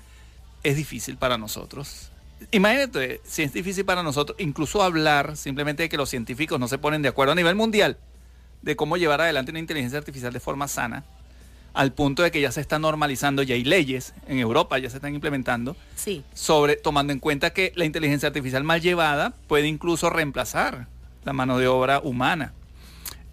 [0.63, 2.09] es difícil para nosotros.
[2.51, 6.77] Imagínate, si es difícil para nosotros, incluso hablar simplemente de que los científicos no se
[6.77, 7.97] ponen de acuerdo a nivel mundial
[8.61, 11.03] de cómo llevar adelante una inteligencia artificial de forma sana,
[11.73, 14.97] al punto de que ya se está normalizando, ya hay leyes en Europa, ya se
[14.97, 16.23] están implementando, Sí.
[16.33, 20.87] sobre tomando en cuenta que la inteligencia artificial mal llevada puede incluso reemplazar
[21.25, 22.53] la mano de obra humana.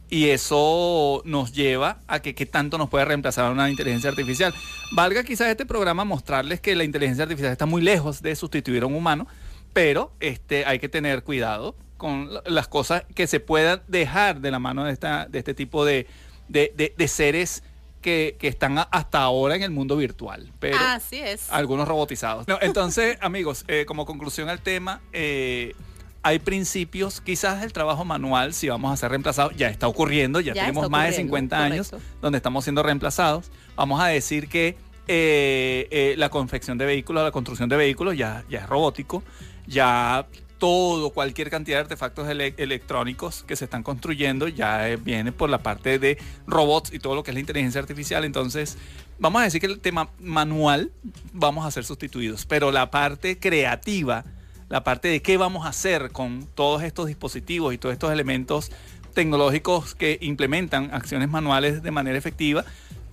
[0.09, 4.53] Y eso nos lleva a que qué tanto nos puede reemplazar una inteligencia artificial.
[4.93, 8.87] Valga quizás este programa mostrarles que la inteligencia artificial está muy lejos de sustituir a
[8.87, 9.29] un humano,
[9.73, 14.51] pero este, hay que tener cuidado con la- las cosas que se puedan dejar de
[14.51, 16.09] la mano de, esta, de este tipo de,
[16.49, 17.63] de- de- de seres
[18.01, 20.53] que, que están hasta ahora en el mundo virtual.
[20.59, 21.51] Pero, Así es.
[21.51, 22.47] algunos robotizados.
[22.49, 25.75] No, entonces, amigos, eh, como conclusión al tema, eh,
[26.23, 30.55] hay principios, quizás el trabajo manual, si vamos a ser reemplazados, ya está ocurriendo, ya,
[30.55, 33.51] Ya tenemos más de ocurriendo, 50 años donde estamos siendo reemplazados.
[33.77, 34.77] Vamos a decir que
[35.09, 39.23] eh, la confección de vehículos, la construcción de vehículos ya, ya es robótico,
[39.67, 40.27] ya
[40.61, 45.51] todo, cualquier cantidad de artefactos ele- electrónicos que se están construyendo ya eh, viene por
[45.51, 48.25] la parte de robots y todo lo que es la inteligencia artificial.
[48.25, 48.79] Entonces,
[49.19, 50.93] vamos a decir que el tema manual
[51.33, 54.25] vamos a ser sustituidos, pero la parte creativa,
[54.69, 58.71] la parte de qué vamos a hacer con todos estos dispositivos y todos estos elementos
[59.15, 62.65] tecnológicos que implementan acciones manuales de manera efectiva,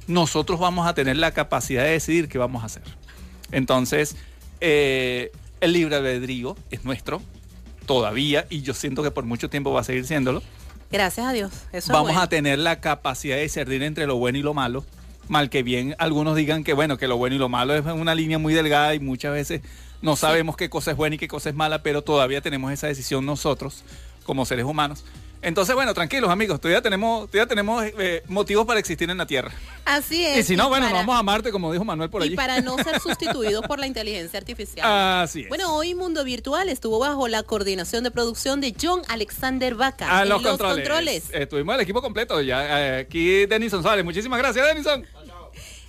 [0.05, 2.83] nosotros vamos a tener la capacidad de decidir qué vamos a hacer.
[3.51, 4.15] Entonces,
[4.59, 7.21] eh, el libre albedrío es nuestro
[7.87, 10.43] todavía y yo siento que por mucho tiempo va a seguir siéndolo.
[10.91, 11.51] Gracias a Dios.
[11.71, 12.21] Eso es Vamos bueno.
[12.21, 14.85] a tener la capacidad de discernir entre lo bueno y lo malo.
[15.27, 18.15] Mal que bien, algunos digan que bueno, que lo bueno y lo malo es una
[18.15, 19.61] línea muy delgada y muchas veces
[20.01, 22.87] no sabemos qué cosa es buena y qué cosa es mala, pero todavía tenemos esa
[22.87, 23.83] decisión nosotros
[24.23, 25.03] como seres humanos.
[25.41, 29.51] Entonces, bueno, tranquilos amigos, todavía tenemos, todavía tenemos eh, motivos para existir en la Tierra.
[29.85, 30.37] Así es.
[30.39, 32.35] Y si no, bueno, para- nos vamos a Marte, como dijo Manuel por Y allí.
[32.35, 35.21] para no ser sustituidos por la inteligencia artificial.
[35.23, 35.49] Así es.
[35.49, 40.17] Bueno, hoy Mundo Virtual estuvo bajo la coordinación de producción de John Alexander Vaca.
[40.19, 41.25] a en los, controles.
[41.31, 42.41] Estuvimos el equipo completo.
[42.41, 44.03] Ya eh, aquí Denison Suárez.
[44.03, 45.05] Muchísimas gracias, Denison.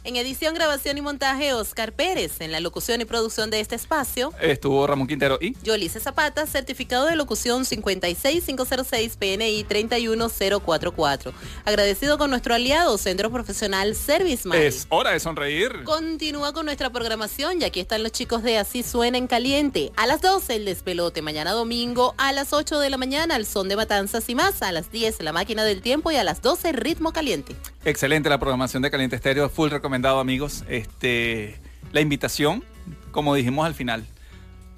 [0.09, 2.41] En edición, grabación y montaje, Oscar Pérez.
[2.41, 7.05] En la locución y producción de este espacio, Estuvo Ramón Quintero y Yolice Zapata, certificado
[7.05, 11.35] de locución 56506 PNI 31044.
[11.67, 14.57] Agradecido con nuestro aliado, Centro Profesional Service Man.
[14.57, 15.85] es hora de sonreír.
[15.85, 19.93] Continúa con nuestra programación y aquí están los chicos de Así Suena en Caliente.
[19.97, 23.69] A las 12 el despelote, mañana domingo a las 8 de la mañana el son
[23.69, 26.73] de matanzas y más, a las 10 la máquina del tiempo y a las 12
[26.73, 27.55] ritmo caliente.
[27.85, 29.69] Excelente la programación de Caliente Estéreo, full
[29.99, 30.65] recomendado amigos.
[30.69, 31.59] Este,
[31.93, 32.65] la invitación,
[33.11, 34.07] como dijimos al final,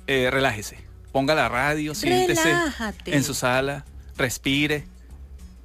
[0.06, 0.78] eh, relájese,
[1.12, 3.14] ponga la radio, siéntese Relájate.
[3.16, 3.84] en su sala,
[4.16, 4.86] respire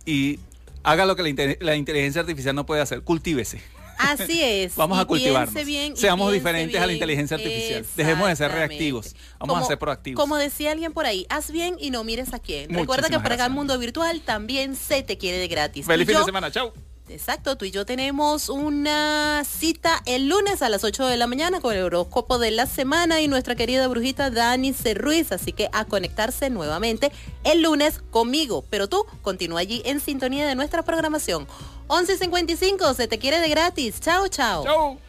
[0.05, 0.39] y
[0.83, 3.61] haga lo que la, inte- la inteligencia artificial no puede hacer, cultívese.
[3.97, 4.75] Así es.
[4.75, 5.65] Vamos y a cultivarnos.
[5.65, 7.85] bien, Seamos diferentes a la inteligencia artificial.
[7.95, 9.15] Dejemos de ser reactivos.
[9.39, 10.21] Vamos a ser proactivos.
[10.21, 12.73] Como decía alguien por ahí, haz bien y no mires a quién.
[12.73, 15.85] Recuerda que para el mundo virtual también se te quiere de gratis.
[15.85, 16.73] Feliz Y fin yo de semana, chao.
[17.07, 21.61] Exacto, tú y yo tenemos una cita el lunes a las 8 de la mañana
[21.61, 24.95] con el horóscopo de la semana y nuestra querida brujita Dani C.
[25.29, 27.11] Así que a conectarse nuevamente
[27.43, 31.47] el lunes conmigo, pero tú continúa allí en sintonía de nuestra programación.
[31.89, 34.01] 11.55, se te quiere de gratis.
[34.01, 34.63] Chao, chao.
[34.63, 34.99] Chau.